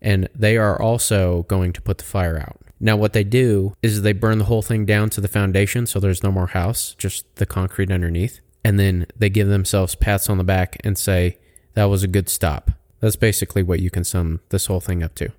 and 0.02 0.28
they 0.34 0.58
are 0.58 0.82
also 0.82 1.44
going 1.44 1.72
to 1.74 1.84
put 1.84 2.00
the 2.00 2.04
fire 2.04 2.40
out. 2.40 2.65
Now, 2.80 2.98
what 2.98 3.14
they 3.14 3.24
do 3.24 3.74
is 3.82 4.02
they 4.02 4.14
burn 4.14 4.38
the 4.38 4.46
whole 4.46 4.62
thing 4.62 4.86
down 4.86 5.10
to 5.12 5.22
the 5.22 5.28
foundation 5.28 5.88
so 5.88 6.00
there's 6.00 6.24
no 6.24 6.32
more 6.32 6.48
house, 6.48 6.96
just 6.98 7.36
the 7.36 7.46
concrete 7.46 7.92
underneath. 7.92 8.40
And 8.64 8.80
then 8.80 9.06
they 9.16 9.30
give 9.30 9.48
themselves 9.48 9.96
pats 9.96 10.30
on 10.30 10.38
the 10.38 10.44
back 10.44 10.78
and 10.84 10.98
say, 10.98 11.38
that 11.76 11.86
was 11.86 12.04
a 12.04 12.08
good 12.08 12.30
stop. 12.30 12.72
That's 13.00 13.16
basically 13.16 13.64
what 13.64 13.80
you 13.80 13.90
can 13.90 14.04
sum 14.04 14.42
this 14.50 14.66
whole 14.66 14.80
thing 14.80 15.04
up 15.04 15.16
to. 15.16 15.32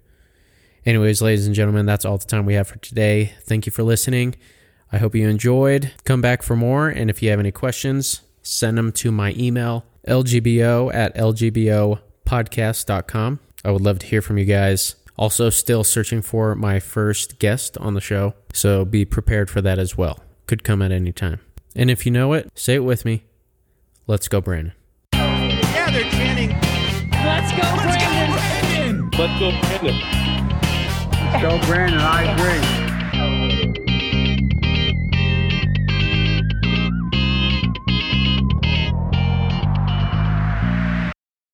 Anyways, 0.84 1.20
ladies 1.20 1.46
and 1.46 1.54
gentlemen, 1.54 1.86
that's 1.86 2.04
all 2.04 2.18
the 2.18 2.26
time 2.26 2.46
we 2.46 2.54
have 2.54 2.68
for 2.68 2.78
today. 2.78 3.34
Thank 3.42 3.66
you 3.66 3.72
for 3.72 3.82
listening. 3.82 4.36
I 4.92 4.98
hope 4.98 5.16
you 5.16 5.28
enjoyed. 5.28 5.92
Come 6.04 6.20
back 6.20 6.42
for 6.42 6.54
more. 6.54 6.88
And 6.88 7.10
if 7.10 7.22
you 7.22 7.30
have 7.30 7.40
any 7.40 7.50
questions, 7.50 8.20
send 8.42 8.78
them 8.78 8.92
to 8.92 9.10
my 9.10 9.34
email, 9.36 9.84
lgbo 10.06 10.94
at 10.94 11.16
lgbopodcast.com. 11.16 13.40
I 13.64 13.70
would 13.72 13.82
love 13.82 13.98
to 13.98 14.06
hear 14.06 14.22
from 14.22 14.38
you 14.38 14.44
guys. 14.44 14.94
Also, 15.18 15.48
still 15.50 15.82
searching 15.82 16.20
for 16.20 16.54
my 16.54 16.78
first 16.78 17.38
guest 17.38 17.78
on 17.78 17.94
the 17.94 18.00
show, 18.00 18.34
so 18.52 18.84
be 18.84 19.04
prepared 19.04 19.48
for 19.48 19.62
that 19.62 19.78
as 19.78 19.96
well. 19.96 20.18
Could 20.46 20.62
come 20.62 20.82
at 20.82 20.92
any 20.92 21.12
time. 21.12 21.40
And 21.74 21.90
if 21.90 22.04
you 22.04 22.12
know 22.12 22.32
it, 22.34 22.50
say 22.54 22.74
it 22.74 22.84
with 22.84 23.04
me. 23.04 23.24
Let's 24.06 24.28
go, 24.28 24.40
Brandon. 24.40 24.72
Yeah, 25.12 25.90
they're 25.90 26.10
chanting. 26.10 26.50
Let's 27.10 27.50
go, 27.52 27.62
Brandon. 27.76 29.10
Let's 29.18 29.40
go, 29.40 29.50
Brandon. 29.60 29.98
Let's 31.12 31.42
go, 31.42 31.66
Brandon. 31.66 32.00
I 32.00 32.22
agree. 32.34 32.85